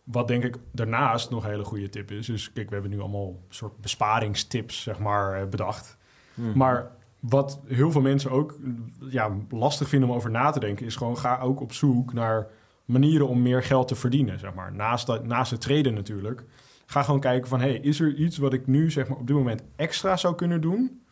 wat 0.05 0.29
denk 0.29 0.45
ik 0.45 0.57
daarnaast 0.71 1.31
nog 1.31 1.45
een 1.45 1.51
hele 1.51 1.65
goede 1.65 1.89
tip 1.89 2.11
is, 2.11 2.29
is 2.29 2.53
kijk, 2.53 2.69
we 2.69 2.73
hebben 2.73 2.91
nu 2.91 3.01
allemaal 3.01 3.29
een 3.29 3.55
soort 3.55 3.81
besparingstips 3.81 4.83
zeg 4.83 4.99
maar 4.99 5.41
eh, 5.41 5.49
bedacht. 5.49 5.97
Mhm. 6.35 6.59
Maar 6.59 6.91
wat 7.21 7.61
heel 7.67 7.91
veel 7.91 8.01
mensen 8.01 8.31
ook 8.31 8.59
ja, 9.01 9.37
lastig 9.49 9.89
vinden 9.89 10.09
om 10.09 10.15
over 10.15 10.31
na 10.31 10.51
te 10.51 10.61
denken, 10.61 10.87
is 10.87 10.97
gewoon 10.97 11.19
ga 11.19 11.39
ook 11.39 11.61
op 11.61 11.73
zoek 11.73 12.13
naar 12.13 12.49
manieren 12.85 13.29
om 13.29 13.43
meer 13.43 13.63
geld 13.63 13.89
te 13.89 13.95
verdienen. 13.95 14.39
Zeg 14.39 14.55
maar. 14.55 14.75
naast, 14.75 15.07
dat, 15.07 15.27
naast 15.27 15.51
het 15.51 15.61
traden 15.61 15.95
natuurlijk. 15.95 16.45
Ga 16.93 17.03
gewoon 17.03 17.21
kijken 17.21 17.49
van, 17.49 17.61
hey, 17.61 17.75
is 17.75 18.01
er 18.01 18.15
iets 18.15 18.39
wat 18.39 18.53
ik 18.53 18.67
nu 18.67 18.91
zeg 18.91 19.09
maar, 19.09 19.19
op 19.19 19.27
dit 19.27 19.37
moment 19.37 19.63
extra 19.77 20.17
zou 20.17 20.35
kunnen 20.35 20.61
doen? 20.61 21.03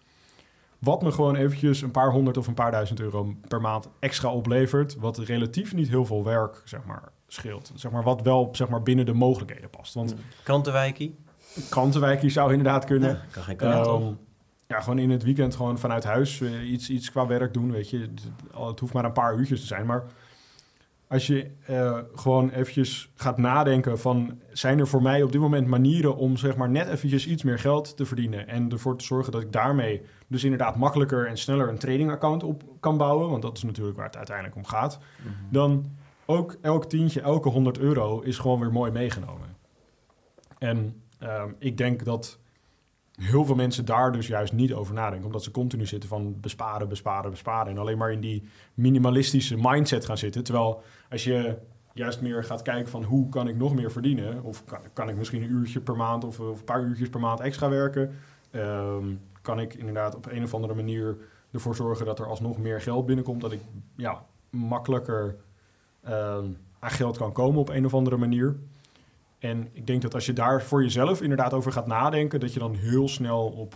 Wat 0.78 1.02
me 1.02 1.12
gewoon 1.12 1.36
eventjes 1.36 1.82
een 1.82 1.90
paar 1.90 2.10
honderd 2.10 2.36
of 2.36 2.46
een 2.46 2.54
paar 2.54 2.70
duizend 2.70 3.00
euro 3.00 3.34
per 3.48 3.60
maand 3.60 3.88
extra 3.98 4.32
oplevert. 4.32 4.96
Wat 4.96 5.18
relatief 5.18 5.74
niet 5.74 5.88
heel 5.88 6.04
veel 6.04 6.24
werk 6.24 6.62
zeg 6.64 6.84
maar, 6.84 7.02
scheelt. 7.26 7.72
Zeg 7.74 7.90
maar, 7.90 8.02
wat 8.02 8.22
wel 8.22 8.48
zeg 8.52 8.68
maar, 8.68 8.82
binnen 8.82 9.06
de 9.06 9.12
mogelijkheden 9.12 9.70
past. 9.70 9.94
Want 9.94 10.14
Kantenwijkie? 10.42 11.18
krantenwijk 11.68 12.20
hier 12.20 12.30
zou 12.30 12.50
inderdaad 12.50 12.84
kunnen. 12.84 13.08
Ja, 13.08 13.24
kan 13.30 13.42
geen 13.42 13.56
kant 13.56 13.86
Ehm, 13.86 14.12
ja, 14.66 14.80
gewoon 14.80 14.98
in 14.98 15.10
het 15.10 15.22
weekend 15.22 15.56
gewoon 15.56 15.78
vanuit 15.78 16.04
huis 16.04 16.40
eh, 16.40 16.70
iets, 16.70 16.90
iets 16.90 17.10
qua 17.10 17.26
werk 17.26 17.54
doen, 17.54 17.70
weet 17.70 17.90
je. 17.90 18.08
Het 18.68 18.80
hoeft 18.80 18.92
maar 18.92 19.04
een 19.04 19.12
paar 19.12 19.36
uurtjes 19.36 19.60
te 19.60 19.66
zijn, 19.66 19.86
maar 19.86 20.04
als 21.10 21.26
je 21.26 21.50
eh, 21.66 21.98
gewoon 22.14 22.50
eventjes 22.50 23.10
gaat 23.14 23.38
nadenken 23.38 23.98
van... 23.98 24.40
zijn 24.52 24.78
er 24.78 24.86
voor 24.86 25.02
mij 25.02 25.22
op 25.22 25.32
dit 25.32 25.40
moment 25.40 25.66
manieren 25.66 26.16
om 26.16 26.36
zeg 26.36 26.56
maar 26.56 26.70
net 26.70 26.88
eventjes 26.88 27.26
iets 27.26 27.42
meer 27.42 27.58
geld 27.58 27.96
te 27.96 28.06
verdienen... 28.06 28.48
en 28.48 28.70
ervoor 28.70 28.96
te 28.96 29.04
zorgen 29.04 29.32
dat 29.32 29.42
ik 29.42 29.52
daarmee 29.52 30.02
dus 30.26 30.44
inderdaad 30.44 30.76
makkelijker 30.76 31.26
en 31.26 31.38
sneller 31.38 31.68
een 31.68 31.78
trading-account 31.78 32.42
op 32.42 32.62
kan 32.80 32.96
bouwen... 32.96 33.30
want 33.30 33.42
dat 33.42 33.56
is 33.56 33.62
natuurlijk 33.62 33.96
waar 33.96 34.06
het 34.06 34.16
uiteindelijk 34.16 34.56
om 34.56 34.64
gaat... 34.64 34.98
Mhm. 35.22 35.32
dan 35.48 35.96
ook 36.26 36.56
elk 36.60 36.84
tientje, 36.84 37.20
elke 37.20 37.48
100 37.48 37.78
euro 37.78 38.20
is 38.20 38.38
gewoon 38.38 38.60
weer 38.60 38.72
mooi 38.72 38.90
meegenomen. 38.90 39.56
En 40.58 41.02
ehm, 41.18 41.50
ik 41.58 41.76
denk 41.76 42.04
dat 42.04 42.38
heel 43.20 43.44
veel 43.44 43.54
mensen 43.54 43.84
daar 43.84 44.12
dus 44.12 44.26
juist 44.26 44.52
niet 44.52 44.72
over 44.72 44.94
nadenken. 44.94 45.26
Omdat 45.26 45.42
ze 45.42 45.50
continu 45.50 45.86
zitten 45.86 46.08
van 46.08 46.40
besparen, 46.40 46.88
besparen, 46.88 47.30
besparen. 47.30 47.72
En 47.72 47.78
alleen 47.78 47.98
maar 47.98 48.12
in 48.12 48.20
die 48.20 48.48
minimalistische 48.74 49.56
mindset 49.60 50.04
gaan 50.04 50.18
zitten. 50.18 50.44
Terwijl 50.44 50.82
als 51.10 51.24
je 51.24 51.56
juist 51.92 52.20
meer 52.20 52.44
gaat 52.44 52.62
kijken 52.62 52.90
van 52.90 53.04
hoe 53.04 53.28
kan 53.28 53.48
ik 53.48 53.56
nog 53.56 53.74
meer 53.74 53.90
verdienen. 53.92 54.42
Of 54.42 54.64
kan, 54.64 54.78
kan 54.92 55.08
ik 55.08 55.16
misschien 55.16 55.42
een 55.42 55.50
uurtje 55.50 55.80
per 55.80 55.96
maand 55.96 56.24
of, 56.24 56.40
of 56.40 56.58
een 56.58 56.64
paar 56.64 56.82
uurtjes 56.82 57.08
per 57.08 57.20
maand 57.20 57.40
extra 57.40 57.68
werken. 57.68 58.10
Ehm, 58.50 59.14
kan 59.42 59.60
ik 59.60 59.74
inderdaad 59.74 60.14
op 60.14 60.26
een 60.26 60.42
of 60.42 60.54
andere 60.54 60.74
manier 60.74 61.16
ervoor 61.52 61.74
zorgen 61.74 62.06
dat 62.06 62.18
er 62.18 62.26
alsnog 62.26 62.58
meer 62.58 62.80
geld 62.80 63.06
binnenkomt. 63.06 63.40
Dat 63.40 63.52
ik 63.52 63.60
ja, 63.96 64.24
makkelijker 64.50 65.36
ehm, 66.02 66.46
aan 66.78 66.90
geld 66.90 67.16
kan 67.16 67.32
komen 67.32 67.60
op 67.60 67.68
een 67.68 67.84
of 67.84 67.94
andere 67.94 68.16
manier. 68.16 68.56
En 69.40 69.68
ik 69.72 69.86
denk 69.86 70.02
dat 70.02 70.14
als 70.14 70.26
je 70.26 70.32
daar 70.32 70.62
voor 70.62 70.82
jezelf 70.82 71.22
inderdaad 71.22 71.52
over 71.52 71.72
gaat 71.72 71.86
nadenken, 71.86 72.40
dat 72.40 72.52
je 72.52 72.58
dan 72.58 72.74
heel 72.74 73.08
snel 73.08 73.46
op 73.48 73.74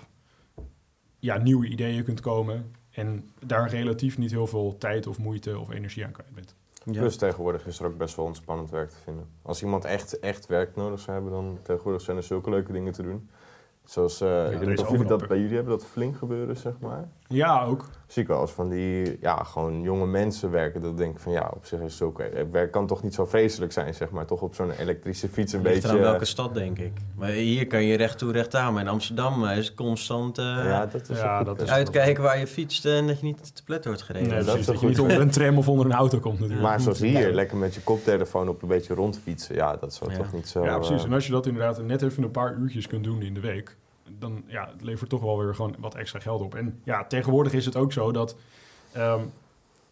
ja, 1.18 1.38
nieuwe 1.38 1.66
ideeën 1.66 2.04
kunt 2.04 2.21
komen. 2.21 2.75
En 2.90 3.30
daar 3.47 3.68
relatief 3.68 4.18
niet 4.18 4.30
heel 4.30 4.47
veel 4.47 4.76
tijd 4.78 5.06
of 5.06 5.18
moeite 5.18 5.59
of 5.59 5.71
energie 5.71 6.04
aan 6.04 6.12
kwijt 6.12 6.35
bent. 6.35 6.54
Ja. 6.85 7.00
Plus 7.00 7.16
tegenwoordig 7.16 7.66
is 7.66 7.78
er 7.78 7.87
ook 7.87 7.97
best 7.97 8.16
wel 8.16 8.25
ontspannend 8.25 8.71
werk 8.71 8.90
te 8.90 8.97
vinden. 9.04 9.26
Als 9.42 9.62
iemand 9.62 9.85
echt, 9.85 10.18
echt 10.18 10.47
werk 10.47 10.76
nodig 10.76 11.00
zou 11.00 11.12
hebben, 11.12 11.33
dan 11.33 11.59
tegenwoordig 11.62 12.02
zijn 12.02 12.16
er 12.16 12.23
zulke 12.23 12.50
leuke 12.50 12.73
dingen 12.73 12.92
te 12.92 13.02
doen. 13.02 13.28
Zoals, 13.85 14.21
eh, 14.21 14.52
ik 14.52 14.59
weet 14.59 14.68
niet 14.68 14.78
of 14.78 14.90
jullie 14.90 15.06
dat 15.06 15.28
bij 15.28 15.38
jullie 15.38 15.54
hebben, 15.54 15.78
dat 15.78 15.87
flink 15.87 16.16
gebeuren, 16.16 16.56
zeg 16.56 16.78
maar. 16.80 17.09
Ja, 17.34 17.64
ook. 17.64 17.84
Zie 18.06 18.22
ik 18.22 18.28
wel 18.28 18.38
als 18.38 18.50
van 18.52 18.68
die, 18.68 19.18
ja, 19.20 19.36
gewoon 19.42 19.82
jonge 19.82 20.06
mensen 20.06 20.50
werken. 20.50 20.82
Dat 20.82 20.96
denk 20.96 21.14
ik 21.14 21.20
van, 21.20 21.32
ja, 21.32 21.50
op 21.54 21.64
zich 21.66 21.80
is 21.80 21.92
het 21.92 22.02
oké. 22.08 22.28
Het 22.34 22.50
werk 22.50 22.72
kan 22.72 22.86
toch 22.86 23.02
niet 23.02 23.14
zo 23.14 23.24
vreselijk 23.26 23.72
zijn, 23.72 23.94
zeg 23.94 24.10
maar. 24.10 24.24
Toch 24.26 24.40
op 24.40 24.54
zo'n 24.54 24.70
elektrische 24.70 25.28
fiets 25.28 25.52
een 25.52 25.62
Ligt 25.62 25.74
beetje... 25.74 25.88
eraan 25.88 26.10
welke 26.10 26.24
stad, 26.24 26.54
denk 26.54 26.78
ik. 26.78 26.92
Maar 27.16 27.28
hier 27.28 27.66
kan 27.66 27.84
je 27.84 27.96
recht 27.96 28.18
toe, 28.18 28.32
recht 28.32 28.54
aan. 28.54 28.72
Maar 28.72 28.82
in 28.82 28.88
Amsterdam 28.88 29.44
eh, 29.44 29.56
is 29.56 29.66
het 29.66 29.74
constant 29.76 30.38
eh, 30.38 30.44
ja, 30.44 30.86
dat 30.86 31.08
is 31.08 31.18
Ja, 31.18 31.42
dat 31.44 31.68
uitkijken 31.70 32.22
waar 32.22 32.38
je 32.38 32.46
fietst 32.46 32.84
en 32.86 33.06
dat 33.06 33.18
je 33.20 33.24
niet 33.26 33.54
te 33.56 33.64
plet 33.64 33.84
wordt 33.84 34.02
gereden. 34.02 34.28
Nee, 34.28 34.42
dat 34.44 34.58
is 34.58 34.66
dat, 34.66 34.80
je 34.80 34.86
niet 34.86 35.00
onder 35.00 35.20
een 35.20 35.30
tram 35.30 35.58
of 35.58 35.68
onder 35.68 35.86
een 35.86 35.92
auto 35.92 36.18
komt 36.18 36.38
natuurlijk. 36.38 36.62
Maar 36.68 36.80
zoals 36.80 37.00
hier, 37.00 37.32
lekker 37.32 37.56
met 37.56 37.74
je 37.74 37.80
koptelefoon 37.80 38.48
op 38.48 38.62
een 38.62 38.68
beetje 38.68 38.94
rondfietsen. 38.94 39.54
Ja, 39.54 39.76
dat 39.76 39.94
zou 39.94 40.10
Ja. 40.10 40.16
toch 40.16 40.32
niet 40.32 40.48
zo... 40.48 40.64
Ja, 40.64 40.76
precies. 40.78 41.00
eh, 41.00 41.04
En 41.06 41.12
als 41.12 41.26
je 41.26 41.32
dat 41.32 41.46
inderdaad 41.46 41.82
net 41.82 42.02
even 42.02 42.22
een 42.22 42.30
paar 42.30 42.54
uurtjes 42.56 42.86
kunt 42.86 43.04
doen 43.04 43.22
in 43.22 43.34
de 43.34 43.40
week, 43.40 43.76
dan 44.18 44.44
ja, 44.46 44.68
het 44.73 44.82
levert 44.82 45.11
toch 45.11 45.20
wel 45.20 45.38
weer 45.38 45.54
gewoon 45.54 45.75
wat 45.78 45.94
extra 45.94 46.18
geld 46.20 46.40
op. 46.40 46.54
En 46.54 46.80
ja, 46.84 47.04
tegenwoordig 47.04 47.52
is 47.52 47.64
het 47.64 47.76
ook 47.76 47.92
zo 47.92 48.12
dat 48.12 48.37
ehm, 48.92 49.20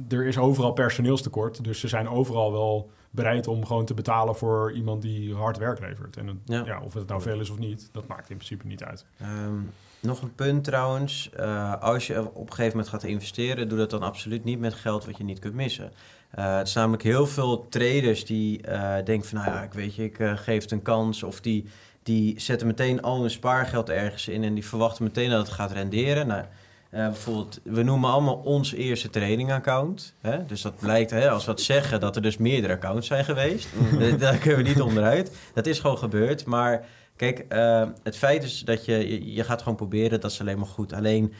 er 0.08 0.26
is 0.26 0.38
overal 0.38 0.72
personeelstekort. 0.72 1.64
Dus 1.64 1.80
ze 1.80 1.88
zijn 1.88 2.08
overal 2.08 2.52
wel 2.52 2.90
bereid 3.10 3.46
om 3.46 3.66
gewoon 3.66 3.84
te 3.84 3.94
betalen 3.94 4.36
voor 4.36 4.72
iemand 4.72 5.02
die 5.02 5.34
hard 5.34 5.58
werk 5.58 5.80
levert. 5.80 6.16
En 6.16 6.26
het- 6.26 6.36
Ja. 6.44 6.62
ja. 6.64 6.80
of 6.80 6.94
het 6.94 7.08
nou 7.08 7.22
veel 7.22 7.40
is 7.40 7.50
of 7.50 7.58
niet, 7.58 7.88
dat 7.92 8.06
maakt 8.06 8.30
in 8.30 8.36
principe 8.36 8.66
niet 8.66 8.84
uit. 8.84 9.06
Ehm, 9.18 9.54
nog 10.00 10.22
een 10.22 10.34
punt 10.34 10.64
trouwens. 10.64 11.30
Eh, 11.36 11.80
als 11.82 12.06
je 12.06 12.20
op 12.34 12.46
een 12.48 12.54
gegeven 12.54 12.70
moment 12.76 12.88
gaat 12.88 13.02
investeren, 13.02 13.68
doe 13.68 13.78
dat 13.78 13.90
dan 13.90 14.02
absoluut 14.02 14.44
niet 14.44 14.58
met 14.60 14.74
geld 14.74 15.04
wat 15.06 15.16
je 15.16 15.24
niet 15.24 15.38
kunt 15.38 15.54
missen. 15.54 15.92
Eh 16.30 16.56
het 16.56 16.68
zijn 16.68 16.84
namelijk 16.84 17.08
heel 17.08 17.26
veel 17.26 17.68
traders 17.68 18.24
die 18.24 18.62
eh, 18.62 19.04
denken 19.04 19.28
van, 19.28 19.38
nou 19.38 19.50
ja, 19.50 19.62
ik 19.62 19.72
weet 19.72 19.94
je, 19.94 20.04
ik 20.04 20.16
geef 20.34 20.62
het 20.62 20.70
een 20.70 20.82
kans. 20.82 21.22
Of 21.22 21.40
die, 21.40 21.66
die 22.02 22.40
zetten 22.40 22.66
meteen 22.66 23.02
al 23.02 23.20
hun 23.20 23.30
spaargeld 23.30 23.90
ergens 23.90 24.28
in 24.28 24.44
en 24.44 24.54
die 24.54 24.66
verwachten 24.66 25.04
meteen 25.04 25.30
dat 25.30 25.46
het 25.46 25.54
gaat 25.54 25.72
renderen. 25.72 26.26
Nou, 26.26 26.44
eh, 26.90 27.06
bijvoorbeeld, 27.06 27.60
we 27.64 27.82
noemen 27.82 28.10
allemaal 28.10 28.34
ons 28.44 28.72
eerste 28.72 29.10
trading 29.10 29.52
account. 29.52 30.14
Hè? 30.20 30.46
Dus 30.46 30.62
dat 30.62 30.76
blijkt, 30.78 31.10
hè, 31.10 31.30
als 31.30 31.44
we 31.44 31.50
dat 31.50 31.60
zeggen, 31.60 32.00
dat 32.00 32.16
er 32.16 32.22
dus 32.22 32.36
meerdere 32.36 32.72
accounts 32.72 33.06
zijn 33.06 33.24
geweest. 33.24 33.68
Eh, 34.00 34.18
Daar 34.18 34.36
kunnen 34.36 34.62
we 34.62 34.68
niet 34.68 34.80
onderuit. 34.80 35.36
Dat 35.54 35.66
is 35.66 35.80
gewoon 35.80 35.98
gebeurd, 35.98 36.44
maar... 36.44 36.84
Kijk, 37.16 37.44
eh, 37.48 37.88
het 38.02 38.16
feit 38.16 38.42
is 38.42 38.60
dat 38.60 38.84
je, 38.84 39.08
je, 39.08 39.32
je 39.32 39.44
gaat 39.44 39.62
gewoon 39.62 39.76
proberen, 39.76 40.20
dat 40.20 40.30
is 40.30 40.40
alleen 40.40 40.58
maar 40.58 40.66
goed. 40.66 40.92
Alleen 40.92 41.32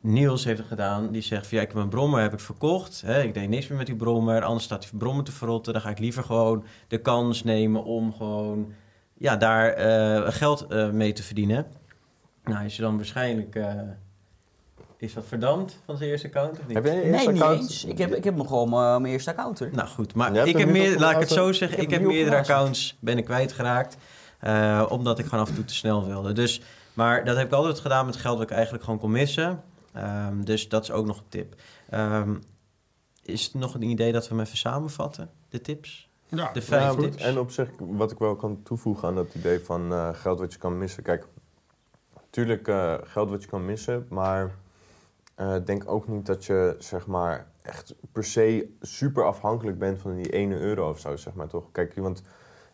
Niels 0.00 0.44
heeft 0.44 0.58
het 0.58 0.66
gedaan, 0.68 1.12
die 1.12 1.22
zegt 1.22 1.46
van 1.46 1.56
ja, 1.56 1.62
ik 1.62 1.68
heb 1.68 1.76
mijn 1.76 1.88
brommer 1.88 2.20
heb 2.20 2.32
ik 2.32 2.40
verkocht. 2.40 3.02
Hè, 3.06 3.22
ik 3.22 3.34
deed 3.34 3.48
niks 3.48 3.66
meer 3.68 3.78
met 3.78 3.86
die 3.86 3.96
brommer, 3.96 4.42
anders 4.42 4.64
staat 4.64 4.80
die 4.80 4.98
brommer 4.98 5.24
te 5.24 5.32
verrotten. 5.32 5.72
Dan 5.72 5.82
ga 5.82 5.90
ik 5.90 5.98
liever 5.98 6.22
gewoon 6.22 6.64
de 6.88 6.98
kans 6.98 7.42
nemen 7.44 7.84
om 7.84 8.12
gewoon 8.12 8.72
ja, 9.20 9.36
daar 9.36 9.68
eh, 9.72 10.32
geld 10.32 10.66
eh, 10.66 10.90
mee 10.90 11.12
te 11.12 11.22
verdienen. 11.22 11.66
Nou, 12.44 12.64
is 12.64 12.76
je 12.76 12.82
dan 12.82 12.96
waarschijnlijk... 12.96 13.54
eh, 13.54 13.72
is 14.96 15.12
dat 15.14 15.24
verdampt 15.26 15.78
van 15.84 15.96
zijn 15.96 16.10
eerste 16.10 16.26
account 16.26 16.58
of 16.58 16.66
niet? 16.66 16.76
Heb 16.76 16.84
je 16.84 16.90
Nee, 16.90 17.02
eerste 17.02 17.30
niet 17.30 17.40
account? 17.42 17.60
eens. 17.60 17.84
Ik 17.84 17.98
heb, 17.98 18.14
ik 18.14 18.24
heb 18.24 18.34
nog 18.36 18.46
gewoon 18.48 18.70
mijn 18.70 19.02
mijn 19.02 19.12
eerste 19.14 19.30
account 19.30 19.60
er. 19.60 19.70
Nou 19.72 19.88
goed, 19.88 20.14
maar 20.14 20.36
ik 20.36 20.56
heb 20.56 20.66
niet 20.66 20.76
meer, 20.76 20.98
laat 20.98 21.12
ik 21.12 21.18
het 21.18 21.30
zo 21.30 21.52
zeggen, 21.52 21.78
Ik 21.78 21.84
ik 21.84 21.90
heb 21.90 22.00
niet 22.00 22.10
meerdere 22.10 22.36
accounts 22.36 22.96
ben 23.00 23.18
ik 23.18 23.24
kwijtgeraakt. 23.24 23.96
eh 24.38 24.86
omdat 24.88 25.18
ik 25.18 25.24
gewoon 25.24 25.40
af 25.40 25.48
en 25.48 25.54
toe 25.54 25.64
te 25.64 25.74
snel 25.74 26.06
wilde. 26.06 26.32
Dus, 26.32 26.60
Maar 26.94 27.24
dat 27.24 27.36
heb 27.36 27.46
ik 27.46 27.52
altijd 27.52 27.78
gedaan 27.80 28.06
met 28.06 28.16
geld 28.16 28.38
dat 28.38 28.50
ik 28.50 28.54
eigenlijk 28.54 28.84
gewoon 28.84 28.98
kon 28.98 29.10
missen. 29.10 29.62
Ehm, 29.92 30.40
dus 30.42 30.68
dat 30.68 30.82
is 30.82 30.90
ook 30.90 31.06
nog 31.06 31.16
een 31.18 31.28
tip. 31.28 31.54
Ehm, 31.90 32.34
is 33.22 33.44
het 33.44 33.54
nog 33.54 33.74
een 33.74 33.82
idee 33.82 34.12
dat 34.12 34.28
we 34.28 34.34
hem 34.34 34.44
even 34.44 34.58
samenvatten, 34.58 35.30
de 35.48 35.60
tips? 35.60 36.08
Ja, 36.30 36.52
De 36.52 36.62
vijf 36.62 36.82
Ja, 36.94 37.00
tips. 37.00 37.22
En 37.22 37.38
op 37.38 37.50
zich, 37.50 37.68
wat 37.78 38.10
ik 38.10 38.18
wel 38.18 38.36
kan 38.36 38.62
toevoegen 38.62 39.08
aan 39.08 39.14
dat 39.14 39.34
idee 39.34 39.60
van 39.60 39.92
eh, 39.92 40.08
geld 40.12 40.38
wat 40.38 40.52
je 40.52 40.58
kan 40.58 40.78
missen. 40.78 41.02
Kijk, 41.02 41.26
natuurlijk 42.14 42.68
eh, 42.68 42.94
geld 43.02 43.30
wat 43.30 43.42
je 43.42 43.48
kan 43.48 43.64
missen, 43.64 44.06
maar 44.08 44.54
eh, 45.34 45.56
denk 45.64 45.82
ook 45.90 46.08
niet 46.08 46.26
dat 46.26 46.44
je 46.44 46.74
zeg 46.78 47.06
maar 47.06 47.46
echt 47.62 47.94
per 48.12 48.24
se 48.24 48.68
super 48.80 49.24
afhankelijk 49.24 49.78
bent 49.78 50.00
van 50.00 50.16
die 50.16 50.30
ene 50.32 50.58
euro 50.58 50.88
of 50.90 50.98
zo, 50.98 51.16
zeg 51.16 51.34
maar 51.34 51.48
toch? 51.48 51.64
Kijk, 51.72 51.94
want 51.94 52.18
ik 52.18 52.24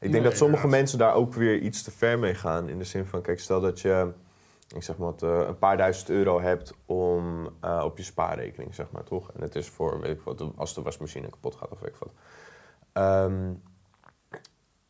denk 0.01 0.13
Nee, 0.13 0.23
dat 0.23 0.37
sommige 0.37 0.63
inderdaad. 0.65 0.71
mensen 0.81 0.99
daar 0.99 1.15
ook 1.15 1.35
weer 1.35 1.59
iets 1.59 1.83
te 1.83 1.91
ver 1.91 2.19
mee 2.19 2.35
gaan. 2.35 2.69
In 2.69 2.79
de 2.79 2.85
zin 2.85 3.07
van, 3.07 3.23
kijk, 3.23 3.41
stel 3.41 3.61
dat 3.61 3.81
je, 3.81 4.13
ik 4.75 4.83
zeg 4.83 4.97
maar, 4.97 5.11
wat, 5.11 5.23
eh, 5.23 5.47
een 5.47 5.59
paar 5.59 5.77
duizend 5.77 6.11
euro 6.11 6.41
hebt 6.41 6.73
om, 6.87 7.49
eh, 7.61 7.83
op 7.85 7.97
je 7.97 8.03
spaarrekening, 8.05 8.75
zeg 8.75 8.91
maar 8.91 9.05
toch? 9.05 9.31
En 9.33 9.43
het 9.43 9.55
is 9.55 9.69
voor, 9.69 10.01
weet 10.01 10.17
ik 10.17 10.21
wat, 10.23 10.45
als 10.57 10.75
de 10.75 10.83
wasmachine 10.83 11.29
kapot 11.31 11.55
gaat 11.57 11.71
of 11.71 11.81
weet 11.81 11.89
ik 11.91 11.97
wat. 11.97 12.11
Ehm, 12.97 13.53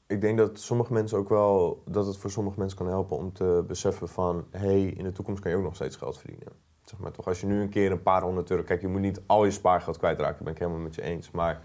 ik 0.07 0.21
denk 0.21 0.39
dat 0.39 0.59
sommige 0.59 0.93
mensen 0.93 1.19
ook 1.19 1.29
wel, 1.29 1.83
dat 1.85 2.07
het 2.07 2.17
voor 2.17 2.31
sommige 2.31 2.59
mensen 2.59 2.79
kan 2.79 2.87
helpen 2.89 3.17
om 3.17 3.33
te 3.33 3.65
beseffen 3.67 4.09
van, 4.09 4.45
hé, 4.51 4.59
hey, 4.59 4.83
in 4.85 5.05
de 5.05 5.13
toekomst 5.13 5.43
kan 5.43 5.51
je 5.51 5.57
ook 5.57 5.63
nog 5.63 5.75
steeds 5.75 5.97
geld 5.97 6.19
verdienen. 6.19 6.49
Zeg 6.85 6.99
maar 6.99 7.11
toch, 7.11 7.27
als 7.27 7.41
je 7.41 7.47
nu 7.47 7.61
een 7.61 7.69
keer 7.69 7.91
een 7.93 8.03
paar 8.03 8.23
honderd 8.23 8.51
euro, 8.51 8.63
kijk, 8.63 8.81
je 8.81 8.89
moet 8.89 9.01
niet 9.01 9.21
al 9.27 9.45
je 9.45 9.51
spaargeld 9.51 9.99
kwijtraken, 9.99 10.45
ben 10.45 10.53
ik 10.53 10.59
helemaal 10.59 10.81
met 10.81 10.95
je 10.95 11.03
eens. 11.03 11.31
Maar 11.31 11.61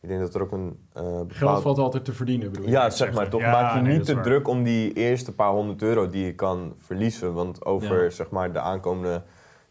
ik 0.00 0.08
denk 0.08 0.20
dat 0.20 0.34
er 0.34 0.42
ook 0.42 0.52
een 0.52 0.78
eh 0.92 1.20
Geld 1.28 1.62
valt 1.62 1.78
altijd 1.78 2.04
te 2.04 2.12
verdienen, 2.12 2.50
bedoel 2.50 2.66
je? 2.66 2.72
ja, 2.72 2.90
zeg 2.90 3.12
maar 3.14 3.28
toch. 3.30 3.40
Ja, 3.40 3.50
Maak 3.50 3.74
je 3.74 3.80
nee, 3.80 3.88
niet 3.88 3.96
dat 3.98 4.06
te 4.06 4.14
waar. 4.14 4.22
druk 4.22 4.48
om 4.48 4.62
die 4.62 4.92
eerste 4.92 5.34
paar 5.34 5.50
honderd 5.52 5.82
euro 5.82 6.08
die 6.08 6.24
je 6.24 6.34
kan 6.34 6.74
verliezen. 6.78 7.32
Want 7.34 7.64
over 7.64 8.02
Ja. 8.02 8.10
zeg 8.10 8.30
maar, 8.30 8.52
de 8.52 8.60
aankomende 8.60 9.22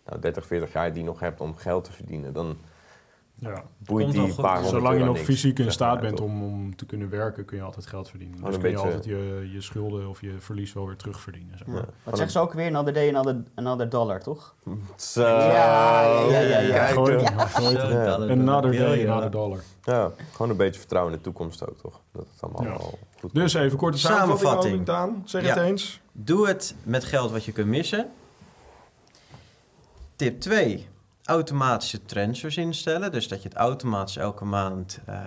nou, 0.05 0.19
30, 0.19 0.45
40 0.45 0.73
jaar 0.73 0.93
die 0.93 1.01
je 1.03 1.09
nog 1.09 1.19
hebt 1.19 1.41
om 1.41 1.55
geld 1.55 1.83
te 1.83 1.91
verdienen, 1.91 2.33
dan 2.33 2.57
Ja. 3.39 3.63
boeit 3.77 4.11
die 4.11 4.33
paar 4.35 4.63
Zolang 4.63 4.97
je 4.97 5.03
nog 5.03 5.13
niks, 5.15 5.25
fysiek 5.25 5.59
in 5.59 5.71
staat 5.71 5.99
bent 6.01 6.21
om, 6.21 6.43
om 6.43 6.75
te 6.75 6.85
kunnen 6.85 7.09
werken, 7.09 7.45
kun 7.45 7.57
je 7.57 7.63
altijd 7.63 7.85
geld 7.85 8.09
verdienen. 8.09 8.43
Dus 8.43 8.57
kun 8.57 8.69
je 8.69 8.77
altijd 8.77 9.05
je, 9.05 9.49
je 9.53 9.61
schulden 9.61 10.07
of 10.09 10.21
je 10.21 10.35
verlies 10.39 10.73
wel 10.73 10.85
weer 10.87 10.95
terugverdienen. 10.95 11.57
Zeg 11.57 11.67
maar. 11.67 11.75
Ja. 11.77 11.85
Wat 12.03 12.13
zeggen 12.15 12.31
ze 12.31 12.39
ook 12.39 12.53
weer? 12.53 12.67
Another 12.67 12.93
day, 12.93 13.09
another, 13.09 13.43
another 13.55 13.89
dollar, 13.89 14.21
toch? 14.23 14.55
Zo. 14.95 15.21
Ja, 15.21 16.03
ja, 16.03 16.29
ja, 16.29 16.39
ja, 16.39 16.59
ja. 16.59 16.85
Gooi. 16.85 17.15
Another 17.53 18.71
day, 18.71 19.09
another 19.09 19.31
dollar. 19.31 19.59
Ja, 19.81 20.11
gewoon 20.31 20.49
een 20.51 20.57
beetje 20.57 20.79
vertrouwen 20.79 21.11
in 21.13 21.17
de 21.17 21.23
toekomst 21.23 21.69
ook, 21.69 21.77
toch? 21.77 21.99
Dat 22.11 22.25
het 22.33 22.41
allemaal 22.41 22.63
Ja. 22.63 22.77
goed 23.19 23.33
Dus 23.33 23.53
even 23.53 23.77
korte 23.77 23.97
samenvatting, 23.97 24.39
Samenvatting. 24.39 24.85
Daan. 24.85 25.21
Zeg 25.25 25.43
Ja. 25.43 25.53
het 25.53 25.63
eens. 25.63 26.01
Doe 26.11 26.47
het 26.47 26.75
met 26.83 27.03
geld 27.03 27.31
wat 27.31 27.45
je 27.45 27.51
kunt 27.51 27.67
missen. 27.67 28.11
Tip 30.15 30.39
2. 30.39 30.87
Automatische 31.25 32.05
transfers 32.05 32.57
instellen. 32.57 33.11
Dus 33.11 33.27
dat 33.27 33.41
je 33.43 33.47
het 33.49 33.57
automatisch 33.57 34.17
elke 34.17 34.45
maand 34.45 34.99
ehm, 35.05 35.21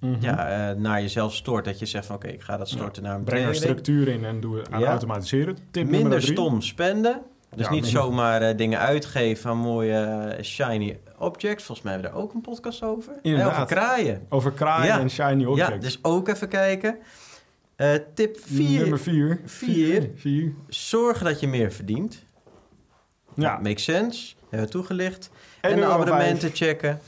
Mhm. 0.00 0.16
ja, 0.24 0.48
eh, 0.70 0.76
naar 0.76 1.00
jezelf 1.00 1.34
stort. 1.34 1.64
Dat 1.64 1.78
je 1.78 1.86
zegt 1.86 2.06
van 2.06 2.16
oké, 2.16 2.26
ik 2.28 2.42
ga 2.42 2.56
dat 2.56 2.68
storten 2.68 3.02
naar 3.02 3.14
een 3.14 3.24
Breng 3.24 3.46
er 3.46 3.54
structuur 3.54 4.08
in 4.08 4.24
en 4.24 4.40
doe 4.40 4.56
het 4.58 4.70
aan 4.70 4.80
Ja. 4.80 4.88
automatiseren. 4.90 5.56
Tip 5.70 5.88
Minder 5.88 6.22
stom 6.22 6.60
spenden. 6.60 7.22
Dus 7.54 7.64
Ja, 7.66 7.72
niet 7.72 7.82
minder. 7.82 8.00
zomaar 8.00 8.42
eh, 8.42 8.56
dingen 8.56 8.78
uitgeven 8.78 9.50
aan 9.50 9.58
mooie 9.58 9.94
eh, 9.98 10.42
shiny 10.44 11.00
objects. 11.18 11.64
Volgens 11.64 11.86
mij 11.86 11.92
hebben 11.92 12.10
we 12.12 12.16
daar 12.16 12.26
ook 12.26 12.34
een 12.34 12.40
podcast 12.40 12.82
over. 12.82 13.12
Inderdaad. 13.22 13.52
over 13.52 13.66
kraaien. 13.66 14.26
Over 14.28 14.52
kraaien 14.52 15.00
en 15.00 15.10
shiny 15.10 15.44
objects. 15.44 15.72
Ja, 15.74 15.80
dus 15.80 15.98
ook 16.02 16.28
even 16.28 16.48
kijken. 16.48 16.98
Tip 18.14 18.36
4. 18.40 18.80
Nummer 18.80 18.98
vier. 19.00 19.40
Vier. 19.44 20.10
Vier. 20.14 20.52
Zorg 20.68 21.18
dat 21.22 21.40
je 21.40 21.48
meer 21.48 21.72
verdient. 21.72 22.24
Ja. 23.34 23.58
Makes 23.62 23.84
sense. 23.84 24.34
Hebben 24.48 24.66
we 24.68 24.72
toegelicht. 24.74 25.30
En 25.60 25.70
En, 25.70 25.76
de 25.76 25.84
abonnementen 25.86 26.50
checken. 26.52 27.00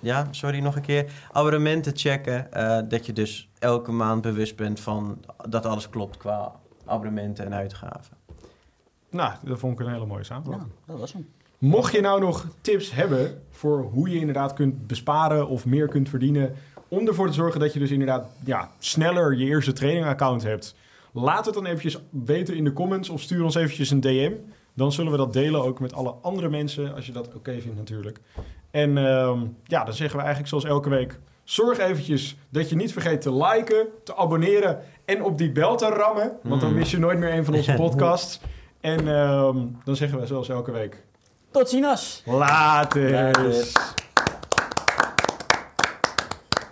Ja, 0.00 0.28
sorry 0.30 0.58
nog 0.58 0.76
een 0.76 0.82
keer. 0.82 1.12
Abonnementen 1.32 1.92
checken. 1.96 2.52
eh, 2.52 2.78
dat 2.88 3.06
je 3.06 3.12
dus 3.12 3.48
elke 3.58 3.92
maand 3.92 4.22
bewust 4.22 4.56
bent 4.56 4.80
van 4.80 5.24
dat 5.48 5.66
alles 5.66 5.88
klopt 5.90 6.16
qua 6.16 6.52
abonnementen 6.84 7.44
en 7.44 7.54
uitgaven. 7.54 8.16
Nou, 9.10 9.32
dat 9.44 9.58
vond 9.58 9.80
ik 9.80 9.86
een 9.86 9.92
hele 9.92 10.06
mooie 10.06 10.24
samenvatting. 10.24 10.70
Ja, 10.86 10.92
dat 10.92 11.00
was 11.00 11.12
hem. 11.12 11.28
Mocht 11.58 11.92
je 11.92 12.00
nou 12.00 12.20
nog 12.20 12.46
tips 12.60 12.90
hebben 12.92 13.42
voor 13.50 13.82
hoe 13.82 14.08
je 14.10 14.18
inderdaad 14.18 14.52
kunt 14.52 14.86
besparen 14.86 15.48
of 15.48 15.66
meer 15.66 15.88
kunt 15.88 16.08
verdienen, 16.08 16.54
om 16.88 17.06
ervoor 17.08 17.26
te 17.26 17.32
zorgen 17.32 17.60
dat 17.60 17.72
je 17.72 17.78
dus 17.78 17.90
inderdaad 17.90 18.26
ja, 18.44 18.70
sneller 18.78 19.34
je 19.36 19.44
eerste 19.44 19.72
training-account 19.72 20.42
hebt, 20.42 20.74
laat 21.12 21.44
het 21.44 21.54
dan 21.54 21.66
eventjes 21.66 21.98
weten 22.10 22.56
in 22.56 22.64
de 22.64 22.72
comments 22.72 23.08
of 23.08 23.20
stuur 23.20 23.44
ons 23.44 23.54
eventjes 23.54 23.90
een 23.90 24.00
DM. 24.00 24.32
Dan 24.74 24.92
zullen 24.92 25.10
we 25.10 25.16
dat 25.18 25.32
delen 25.32 25.62
ook 25.62 25.80
met 25.80 25.94
alle 25.94 26.14
andere 26.22 26.48
mensen, 26.48 26.94
als 26.94 27.06
je 27.06 27.12
dat 27.12 27.34
oké 27.34 27.60
vindt 27.60 27.76
natuurlijk. 27.76 28.20
En 28.70 28.98
ehm, 28.98 29.40
ja, 29.64 29.84
dan 29.84 29.94
zeggen 29.94 30.16
we 30.16 30.22
eigenlijk 30.22 30.48
zoals 30.48 30.64
elke 30.64 30.88
week, 30.88 31.18
zorg 31.44 31.78
eventjes 31.78 32.36
dat 32.48 32.68
je 32.68 32.76
niet 32.76 32.92
vergeet 32.92 33.20
te 33.20 33.34
liken, 33.34 33.86
te 34.04 34.16
abonneren 34.16 34.78
en 35.04 35.22
op 35.24 35.38
die 35.38 35.52
bel 35.52 35.76
te 35.76 35.86
rammen, 35.88 36.32
want 36.42 36.60
dan 36.60 36.70
Mm. 36.70 36.78
mis 36.78 36.90
je 36.90 36.98
nooit 36.98 37.18
meer 37.18 37.32
een 37.34 37.44
van 37.44 37.54
onze 37.54 37.74
podcasts. 37.84 38.40
En 38.80 39.08
ehm, 39.08 39.56
dan 39.84 39.96
zeggen 39.96 40.20
we 40.20 40.26
zoals 40.26 40.48
elke 40.48 40.70
week, 40.70 41.02
Tot 41.50 41.68
ziens! 41.68 42.22
Later. 42.26 43.10
Later. 43.10 44.01